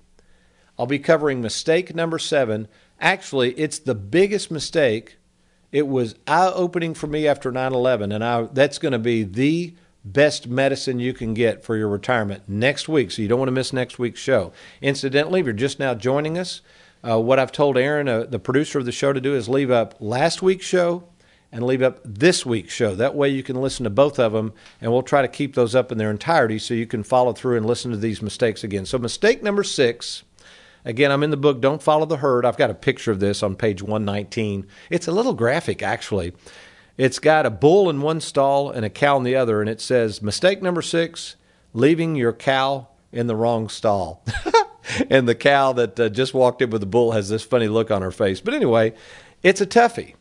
I'll 0.78 0.86
be 0.86 0.98
covering 0.98 1.42
mistake 1.42 1.94
number 1.94 2.18
seven. 2.18 2.68
Actually, 3.00 3.52
it's 3.52 3.78
the 3.78 3.94
biggest 3.94 4.50
mistake. 4.50 5.16
It 5.70 5.86
was 5.86 6.14
eye 6.26 6.50
opening 6.54 6.94
for 6.94 7.06
me 7.06 7.28
after 7.28 7.52
9 7.52 7.74
11, 7.74 8.12
and 8.12 8.24
I, 8.24 8.42
that's 8.44 8.78
going 8.78 8.92
to 8.92 8.98
be 8.98 9.24
the 9.24 9.74
best 10.04 10.46
medicine 10.46 11.00
you 11.00 11.12
can 11.12 11.34
get 11.34 11.64
for 11.64 11.76
your 11.76 11.88
retirement 11.88 12.42
next 12.48 12.88
week. 12.88 13.10
So 13.10 13.22
you 13.22 13.28
don't 13.28 13.38
want 13.38 13.48
to 13.48 13.52
miss 13.52 13.72
next 13.72 13.98
week's 13.98 14.20
show. 14.20 14.52
Incidentally, 14.80 15.40
if 15.40 15.46
you're 15.46 15.52
just 15.52 15.78
now 15.78 15.94
joining 15.94 16.38
us, 16.38 16.60
uh, 17.08 17.20
what 17.20 17.38
I've 17.38 17.52
told 17.52 17.76
Aaron, 17.76 18.08
uh, 18.08 18.24
the 18.24 18.38
producer 18.38 18.78
of 18.78 18.84
the 18.84 18.92
show, 18.92 19.12
to 19.12 19.20
do 19.20 19.34
is 19.34 19.48
leave 19.48 19.70
up 19.70 19.94
last 20.00 20.42
week's 20.42 20.66
show 20.66 21.04
and 21.50 21.64
leave 21.64 21.82
up 21.82 22.00
this 22.04 22.44
week's 22.44 22.72
show. 22.72 22.94
That 22.94 23.14
way 23.14 23.28
you 23.28 23.42
can 23.42 23.56
listen 23.56 23.84
to 23.84 23.90
both 23.90 24.18
of 24.18 24.32
them, 24.32 24.52
and 24.80 24.92
we'll 24.92 25.02
try 25.02 25.22
to 25.22 25.28
keep 25.28 25.54
those 25.54 25.74
up 25.74 25.90
in 25.92 25.98
their 25.98 26.10
entirety 26.10 26.58
so 26.58 26.74
you 26.74 26.86
can 26.86 27.02
follow 27.02 27.32
through 27.32 27.56
and 27.56 27.66
listen 27.66 27.90
to 27.90 27.96
these 27.96 28.20
mistakes 28.20 28.64
again. 28.64 28.84
So, 28.84 28.98
mistake 28.98 29.42
number 29.42 29.62
six. 29.62 30.24
Again, 30.84 31.10
I'm 31.10 31.22
in 31.22 31.30
the 31.30 31.36
book 31.36 31.60
Don't 31.60 31.82
Follow 31.82 32.06
the 32.06 32.18
Herd. 32.18 32.46
I've 32.46 32.56
got 32.56 32.70
a 32.70 32.74
picture 32.74 33.10
of 33.10 33.20
this 33.20 33.42
on 33.42 33.56
page 33.56 33.82
119. 33.82 34.66
It's 34.90 35.08
a 35.08 35.12
little 35.12 35.34
graphic, 35.34 35.82
actually. 35.82 36.32
It's 36.98 37.20
got 37.20 37.46
a 37.46 37.50
bull 37.50 37.88
in 37.88 38.02
one 38.02 38.20
stall 38.20 38.70
and 38.70 38.84
a 38.84 38.90
cow 38.90 39.16
in 39.16 39.22
the 39.22 39.36
other, 39.36 39.60
and 39.60 39.70
it 39.70 39.80
says, 39.80 40.20
Mistake 40.20 40.60
number 40.60 40.82
six, 40.82 41.36
leaving 41.72 42.16
your 42.16 42.32
cow 42.32 42.88
in 43.12 43.28
the 43.28 43.36
wrong 43.36 43.68
stall. 43.68 44.24
and 45.10 45.28
the 45.28 45.36
cow 45.36 45.72
that 45.74 45.98
uh, 46.00 46.08
just 46.08 46.34
walked 46.34 46.60
in 46.60 46.70
with 46.70 46.80
the 46.80 46.86
bull 46.86 47.12
has 47.12 47.28
this 47.28 47.44
funny 47.44 47.68
look 47.68 47.92
on 47.92 48.02
her 48.02 48.10
face. 48.10 48.40
But 48.40 48.52
anyway, 48.52 48.94
it's 49.44 49.60
a 49.60 49.66
toughie. 49.66 50.14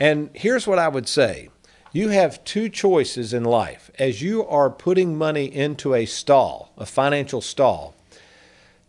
And 0.00 0.30
here's 0.34 0.66
what 0.66 0.80
I 0.80 0.88
would 0.88 1.08
say 1.08 1.48
you 1.92 2.08
have 2.08 2.42
two 2.44 2.68
choices 2.68 3.32
in 3.32 3.44
life. 3.44 3.90
As 3.96 4.20
you 4.20 4.44
are 4.46 4.68
putting 4.68 5.16
money 5.16 5.44
into 5.44 5.94
a 5.94 6.06
stall, 6.06 6.72
a 6.76 6.84
financial 6.84 7.40
stall, 7.40 7.94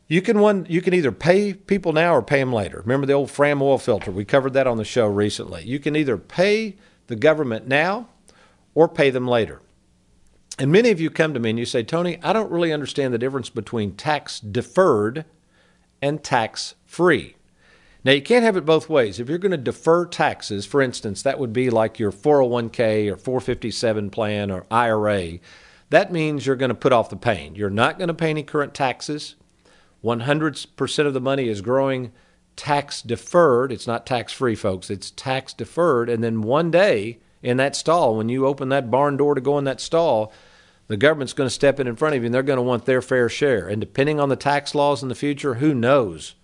you 0.08 0.24
can 0.24 0.40
one 0.40 0.66
you 0.70 0.82
can 0.82 0.96
either 0.96 1.12
pay 1.12 1.54
people 1.54 1.94
now 1.94 2.16
or 2.16 2.24
pay 2.24 2.40
them 2.40 2.52
later. 2.52 2.82
Remember 2.82 3.06
the 3.06 3.14
old 3.14 3.30
Fram 3.30 3.62
oil 3.62 3.78
filter? 3.78 4.10
We 4.10 4.26
covered 4.26 4.54
that 4.54 4.66
on 4.66 4.78
the 4.78 4.84
show 4.84 5.06
recently. 5.06 5.64
You 5.64 5.80
can 5.80 5.96
either 5.96 6.18
pay 6.18 6.78
the 7.08 7.16
government 7.16 7.68
now 7.68 8.08
or 8.76 8.88
pay 8.88 9.10
them 9.10 9.28
later. 9.28 9.62
And 10.60 10.72
many 10.72 10.90
of 10.90 11.00
you 11.00 11.10
come 11.10 11.34
to 11.34 11.40
me 11.40 11.52
and 11.52 11.60
you 11.60 11.66
say, 11.66 11.84
Tony, 11.84 12.20
I 12.24 12.34
don't 12.34 12.52
really 12.52 12.74
understand 12.74 13.14
the 13.14 13.20
difference 13.20 13.50
between 13.50 13.96
tax 13.96 14.40
deferred 14.40 15.26
and 16.02 16.24
tax 16.24 16.76
free. 16.86 17.36
Now, 18.04 18.14
you 18.14 18.22
can't 18.22 18.46
have 18.46 18.56
it 18.56 18.66
both 18.66 18.90
ways. 18.90 19.20
If 19.20 19.28
you're 19.28 19.38
going 19.38 19.52
to 19.52 19.58
defer 19.58 20.06
taxes, 20.06 20.66
for 20.66 20.82
instance, 20.82 21.22
that 21.24 21.40
would 21.40 21.52
be 21.52 21.70
like 21.70 22.00
your 22.00 22.12
401k 22.12 23.12
or 23.12 23.18
457 23.18 24.10
plan 24.10 24.50
or 24.50 24.66
IRA, 24.72 25.40
that 25.90 26.12
means 26.12 26.46
you're 26.46 26.56
going 26.56 26.70
to 26.70 26.76
put 26.76 26.94
off 26.94 27.10
the 27.10 27.16
pain. 27.18 27.56
You're 27.56 27.70
not 27.70 27.98
going 27.98 28.08
to 28.08 28.14
pay 28.14 28.30
any 28.30 28.44
current 28.44 28.74
taxes. 28.74 29.36
100% 30.04 31.06
of 31.06 31.14
the 31.14 31.20
money 31.20 31.50
is 31.50 31.62
growing 31.62 32.12
tax 32.58 33.02
deferred. 33.02 33.72
It's 33.72 33.88
not 33.88 34.06
tax 34.06 34.34
free, 34.34 34.56
folks. 34.56 34.90
It's 34.90 35.12
tax 35.12 35.54
deferred. 35.54 36.10
And 36.10 36.22
then 36.22 36.42
one 36.42 36.70
day 36.72 37.20
in 37.42 37.56
that 37.58 37.76
stall, 37.76 38.18
when 38.18 38.28
you 38.28 38.46
open 38.46 38.68
that 38.70 38.92
barn 38.92 39.16
door 39.16 39.36
to 39.36 39.42
go 39.42 39.58
in 39.58 39.64
that 39.64 39.80
stall, 39.80 40.34
the 40.88 40.98
government's 40.98 41.34
going 41.34 41.48
to 41.48 41.54
step 41.54 41.80
in 41.80 41.88
in 41.88 41.96
front 41.96 42.16
of 42.16 42.22
you 42.22 42.26
and 42.26 42.34
they're 42.34 42.44
going 42.44 42.58
to 42.58 42.64
want 42.64 42.86
their 42.86 43.02
fair 43.02 43.30
share. 43.30 43.68
And 43.68 43.80
depending 43.80 44.20
on 44.20 44.30
the 44.30 44.36
tax 44.36 44.76
laws 44.76 45.04
in 45.04 45.10
the 45.10 45.16
future, 45.16 45.56
who 45.56 45.74
knows 45.74 46.36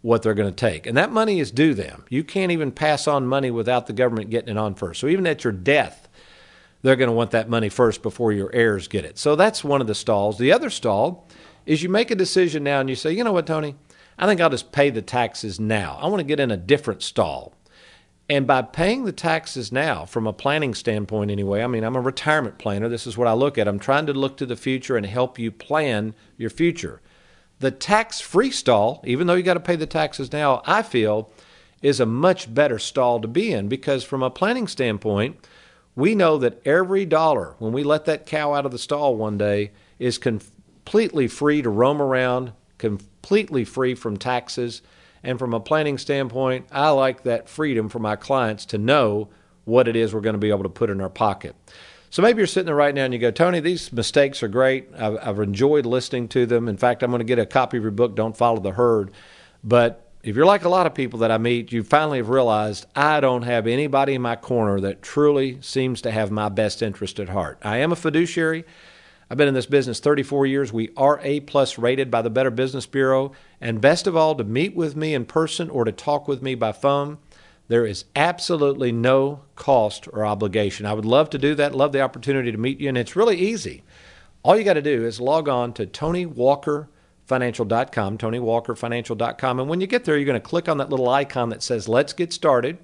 what 0.00 0.22
they're 0.22 0.34
going 0.34 0.52
to 0.52 0.68
take. 0.70 0.86
And 0.86 0.96
that 0.96 1.12
money 1.12 1.40
is 1.40 1.50
due 1.50 1.74
them. 1.74 2.04
You 2.08 2.24
can't 2.24 2.52
even 2.52 2.72
pass 2.72 3.06
on 3.08 3.26
money 3.26 3.50
without 3.50 3.86
the 3.86 3.92
government 3.92 4.30
getting 4.30 4.50
it 4.50 4.58
on 4.58 4.74
first. 4.74 5.00
So 5.00 5.08
even 5.08 5.26
at 5.26 5.44
your 5.44 5.52
death, 5.52 6.08
they're 6.82 6.96
going 6.96 7.08
to 7.10 7.14
want 7.14 7.32
that 7.32 7.48
money 7.48 7.68
first 7.68 8.02
before 8.02 8.32
your 8.32 8.54
heirs 8.54 8.86
get 8.86 9.04
it. 9.04 9.18
So 9.18 9.34
that's 9.34 9.64
one 9.64 9.80
of 9.80 9.88
the 9.88 9.96
stalls. 9.96 10.38
The 10.38 10.52
other 10.52 10.70
stall 10.70 11.28
is 11.66 11.82
you 11.82 11.88
make 11.88 12.12
a 12.12 12.14
decision 12.14 12.62
now 12.62 12.80
and 12.80 12.88
you 12.88 12.94
say, 12.94 13.12
you 13.12 13.24
know 13.24 13.32
what, 13.32 13.46
Tony? 13.46 13.74
I 14.18 14.26
think 14.26 14.40
I'll 14.40 14.50
just 14.50 14.72
pay 14.72 14.90
the 14.90 15.02
taxes 15.02 15.60
now. 15.60 15.98
I 16.00 16.08
want 16.08 16.20
to 16.20 16.24
get 16.24 16.40
in 16.40 16.50
a 16.50 16.56
different 16.56 17.02
stall. 17.02 17.54
And 18.28 18.46
by 18.46 18.60
paying 18.62 19.04
the 19.04 19.12
taxes 19.12 19.72
now, 19.72 20.04
from 20.04 20.26
a 20.26 20.32
planning 20.34 20.74
standpoint 20.74 21.30
anyway, 21.30 21.62
I 21.62 21.66
mean, 21.66 21.82
I'm 21.82 21.96
a 21.96 22.00
retirement 22.00 22.58
planner. 22.58 22.88
This 22.88 23.06
is 23.06 23.16
what 23.16 23.28
I 23.28 23.32
look 23.32 23.56
at. 23.56 23.68
I'm 23.68 23.78
trying 23.78 24.06
to 24.06 24.12
look 24.12 24.36
to 24.38 24.46
the 24.46 24.56
future 24.56 24.96
and 24.96 25.06
help 25.06 25.38
you 25.38 25.50
plan 25.50 26.14
your 26.36 26.50
future. 26.50 27.00
The 27.60 27.70
tax 27.70 28.20
free 28.20 28.50
stall, 28.50 29.02
even 29.06 29.26
though 29.26 29.34
you 29.34 29.42
got 29.42 29.54
to 29.54 29.60
pay 29.60 29.76
the 29.76 29.86
taxes 29.86 30.30
now, 30.30 30.62
I 30.66 30.82
feel 30.82 31.30
is 31.80 32.00
a 32.00 32.06
much 32.06 32.52
better 32.52 32.78
stall 32.78 33.20
to 33.20 33.28
be 33.28 33.52
in 33.52 33.68
because, 33.68 34.04
from 34.04 34.22
a 34.22 34.30
planning 34.30 34.66
standpoint, 34.66 35.46
we 35.94 36.14
know 36.14 36.36
that 36.38 36.60
every 36.66 37.06
dollar, 37.06 37.54
when 37.58 37.72
we 37.72 37.82
let 37.82 38.04
that 38.04 38.26
cow 38.26 38.52
out 38.52 38.66
of 38.66 38.72
the 38.72 38.78
stall 38.78 39.16
one 39.16 39.38
day, 39.38 39.70
is 39.98 40.18
completely 40.18 41.28
free 41.28 41.62
to 41.62 41.70
roam 41.70 42.02
around, 42.02 42.52
completely 43.28 43.62
free 43.62 43.94
from 43.94 44.16
taxes. 44.16 44.80
And 45.22 45.38
from 45.38 45.52
a 45.52 45.60
planning 45.60 45.98
standpoint, 45.98 46.66
I 46.72 46.88
like 46.90 47.24
that 47.24 47.46
freedom 47.46 47.90
for 47.90 47.98
my 47.98 48.16
clients 48.16 48.64
to 48.66 48.78
know 48.78 49.28
what 49.66 49.86
it 49.86 49.96
is 49.96 50.14
we're 50.14 50.22
going 50.22 50.32
to 50.32 50.38
be 50.38 50.48
able 50.48 50.62
to 50.62 50.70
put 50.70 50.88
in 50.88 50.98
our 51.02 51.10
pocket. 51.10 51.54
So 52.08 52.22
maybe 52.22 52.38
you're 52.38 52.46
sitting 52.46 52.64
there 52.64 52.74
right 52.74 52.94
now 52.94 53.04
and 53.04 53.12
you 53.12 53.20
go, 53.20 53.30
Tony, 53.30 53.60
these 53.60 53.92
mistakes 53.92 54.42
are 54.42 54.48
great. 54.48 54.88
I've, 54.96 55.18
I've 55.20 55.40
enjoyed 55.40 55.84
listening 55.84 56.28
to 56.28 56.46
them. 56.46 56.68
In 56.68 56.78
fact, 56.78 57.02
I'm 57.02 57.10
going 57.10 57.18
to 57.18 57.24
get 57.24 57.38
a 57.38 57.44
copy 57.44 57.76
of 57.76 57.82
your 57.82 57.92
book, 57.92 58.16
Don't 58.16 58.34
Follow 58.34 58.60
the 58.60 58.72
Herd. 58.72 59.10
But 59.62 60.10
if 60.22 60.34
you're 60.34 60.46
like 60.46 60.64
a 60.64 60.70
lot 60.70 60.86
of 60.86 60.94
people 60.94 61.18
that 61.18 61.30
I 61.30 61.36
meet, 61.36 61.70
you 61.70 61.82
finally 61.82 62.16
have 62.16 62.30
realized 62.30 62.86
I 62.96 63.20
don't 63.20 63.42
have 63.42 63.66
anybody 63.66 64.14
in 64.14 64.22
my 64.22 64.36
corner 64.36 64.80
that 64.80 65.02
truly 65.02 65.58
seems 65.60 66.00
to 66.00 66.10
have 66.10 66.30
my 66.30 66.48
best 66.48 66.80
interest 66.80 67.20
at 67.20 67.28
heart. 67.28 67.58
I 67.60 67.76
am 67.78 67.92
a 67.92 67.96
fiduciary. 67.96 68.64
I've 69.30 69.36
been 69.36 69.48
in 69.48 69.54
this 69.54 69.66
business 69.66 70.00
34 70.00 70.46
years. 70.46 70.72
We 70.72 70.88
are 70.96 71.20
A 71.22 71.40
plus 71.40 71.76
rated 71.76 72.10
by 72.10 72.22
the 72.22 72.30
Better 72.30 72.50
Business 72.50 72.86
Bureau. 72.86 73.32
And 73.60 73.80
best 73.80 74.06
of 74.06 74.16
all, 74.16 74.34
to 74.34 74.44
meet 74.44 74.74
with 74.74 74.96
me 74.96 75.12
in 75.12 75.26
person 75.26 75.68
or 75.68 75.84
to 75.84 75.92
talk 75.92 76.26
with 76.26 76.42
me 76.42 76.54
by 76.54 76.72
phone, 76.72 77.18
there 77.68 77.84
is 77.84 78.06
absolutely 78.16 78.92
no 78.92 79.42
cost 79.54 80.08
or 80.10 80.24
obligation. 80.24 80.86
I 80.86 80.94
would 80.94 81.04
love 81.04 81.28
to 81.30 81.38
do 81.38 81.54
that, 81.56 81.74
love 81.74 81.92
the 81.92 82.00
opportunity 82.00 82.50
to 82.50 82.58
meet 82.58 82.80
you, 82.80 82.88
and 82.88 82.96
it's 82.96 83.14
really 83.14 83.36
easy. 83.36 83.82
All 84.42 84.56
you 84.56 84.64
got 84.64 84.74
to 84.74 84.82
do 84.82 85.04
is 85.04 85.20
log 85.20 85.48
on 85.48 85.74
to 85.74 85.86
TonyWalkerFinancial.com, 85.86 88.18
TonyWalkerFinancial.com, 88.18 89.60
and 89.60 89.68
when 89.68 89.82
you 89.82 89.86
get 89.86 90.06
there, 90.06 90.16
you're 90.16 90.24
going 90.24 90.40
to 90.40 90.48
click 90.48 90.66
on 90.68 90.78
that 90.78 90.88
little 90.88 91.10
icon 91.10 91.50
that 91.50 91.62
says 91.62 91.88
Let's 91.88 92.14
Get 92.14 92.32
Started. 92.32 92.78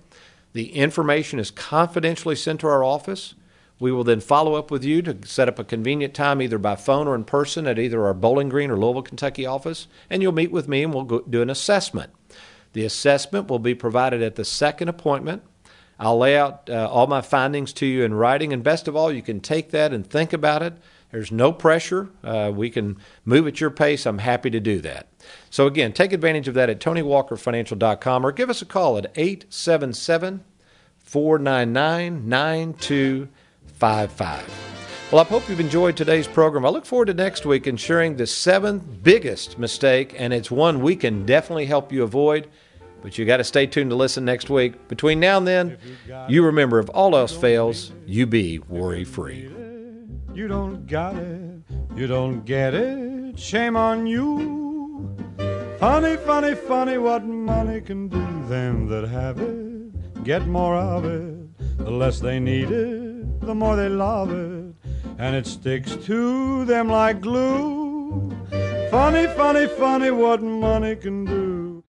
The 0.52 0.74
information 0.74 1.38
is 1.38 1.50
confidentially 1.50 2.37
sent 2.37 2.61
to 2.61 2.66
our 2.66 2.85
office. 2.85 3.35
We 3.81 3.91
will 3.91 4.05
then 4.05 4.21
follow 4.21 4.55
up 4.55 4.71
with 4.71 4.85
you 4.85 5.03
to 5.03 5.27
set 5.27 5.49
up 5.49 5.59
a 5.59 5.65
convenient 5.65 6.15
time, 6.15 6.41
either 6.41 6.59
by 6.59 6.77
phone 6.77 7.09
or 7.09 7.15
in 7.15 7.25
person, 7.25 7.67
at 7.67 7.79
either 7.79 8.07
our 8.07 8.15
Bowling 8.15 8.49
Green 8.49 8.71
or 8.71 8.77
Louisville, 8.77 9.03
Kentucky 9.03 9.47
office, 9.47 9.89
and 10.09 10.23
you'll 10.23 10.33
meet 10.33 10.53
with 10.53 10.69
me 10.69 10.85
and 10.85 10.95
we'll 10.95 11.05
do 11.05 11.43
an 11.43 11.51
assessment. 11.51 12.13
The 12.73 12.85
assessment 12.85 13.49
will 13.49 13.59
be 13.59 13.75
provided 13.75 14.23
at 14.23 14.37
the 14.37 14.45
second 14.45 14.89
appointment. 14.89 15.43
I'll 15.99 16.19
lay 16.19 16.37
out 16.37 16.69
uh, 16.69 16.89
all 16.91 17.07
my 17.07 17.21
findings 17.21 17.73
to 17.75 17.87
you 17.87 18.05
in 18.05 18.15
writing, 18.15 18.53
and 18.53 18.63
best 18.63 18.89
of 18.89 18.97
all, 18.97 19.13
you 19.13 19.23
can 19.23 19.41
take 19.41 19.71
that 19.71 19.93
and 19.93 20.09
think 20.09 20.33
about 20.33 20.63
it. 20.63 20.75
There's 21.13 21.31
no 21.31 21.53
pressure. 21.53 22.11
Uh, 22.25 22.51
we 22.53 22.71
can 22.71 22.97
move 23.25 23.47
at 23.47 23.61
your 23.61 23.71
pace. 23.71 24.05
I'm 24.05 24.19
happy 24.19 24.51
to 24.51 24.59
do 24.59 24.81
that. 24.81 25.07
So, 25.49 25.69
again, 25.69 25.93
take 25.93 26.13
advantage 26.13 26.49
of 26.49 26.55
that 26.55 26.69
at 26.69 26.81
TonyWalkerFinancial.com 26.81 28.27
or 28.27 28.33
give 28.33 28.51
us 28.51 28.61
a 28.61 28.67
call 28.67 28.99
at 28.99 29.13
877 29.15 30.43
499 30.99 32.75
9255. 33.81 35.11
Well, 35.13 35.21
I 35.21 35.25
hope 35.25 35.49
you've 35.49 35.61
enjoyed 35.61 35.97
today's 35.97 36.27
program. 36.27 36.65
I 36.65 36.71
look 36.71 36.87
forward 36.87 37.07
to 37.07 37.15
next 37.15 37.47
week 37.47 37.67
and 37.67 37.79
sharing 37.79 38.17
the 38.17 38.27
seventh 38.27 39.03
biggest 39.03 39.59
mistake, 39.59 40.15
and 40.19 40.33
it's 40.33 40.51
one 40.51 40.81
we 40.81 40.97
can 40.97 41.25
definitely 41.27 41.67
help 41.67 41.93
you 41.93 42.03
avoid. 42.03 42.49
But 43.03 43.19
you 43.19 43.27
got 43.27 43.37
to 43.37 43.45
stay 43.45 43.67
tuned 43.67 43.91
to 43.91 43.97
listen 43.97 44.25
next 44.25 44.49
week. 44.49 44.89
Between 44.89 45.21
now 45.21 45.37
and 45.37 45.47
then, 45.47 45.79
you 46.29 46.45
remember 46.45 46.79
if 46.79 46.89
all 46.91 47.15
else 47.15 47.37
fails, 47.37 47.93
you 48.07 48.27
be 48.27 48.59
worry 48.61 49.05
free. 49.05 49.51
You 50.33 50.49
don't 50.49 50.87
got 50.87 51.15
it, 51.17 51.63
you 51.95 52.07
don't 52.07 52.45
get 52.45 52.75
it, 52.75 53.39
shame 53.39 53.77
on 53.77 54.07
you. 54.07 55.15
Funny, 55.79 56.17
funny, 56.17 56.55
funny 56.55 56.99
what 56.99 57.25
money 57.25 57.81
can 57.81 58.09
do. 58.09 58.19
Them 58.49 58.89
that 58.89 59.07
have 59.09 59.41
it 59.41 59.75
get 60.25 60.47
more 60.47 60.77
of 60.77 61.05
it. 61.05 61.79
The 61.79 61.91
less 61.91 62.19
they 62.19 62.41
need 62.41 62.71
it, 62.71 63.13
the 63.40 63.55
more 63.55 63.77
they 63.77 63.88
love 63.88 64.31
it. 64.31 64.75
and 65.18 65.37
it 65.37 65.47
sticks 65.47 65.94
to 66.07 66.64
them 66.64 66.88
like 66.88 67.20
glue. 67.20 68.31
Funny, 68.90 69.27
funny, 69.29 69.66
funny 69.66 70.11
what 70.11 70.42
money 70.42 70.97
can 70.97 71.25
do. 71.25 71.43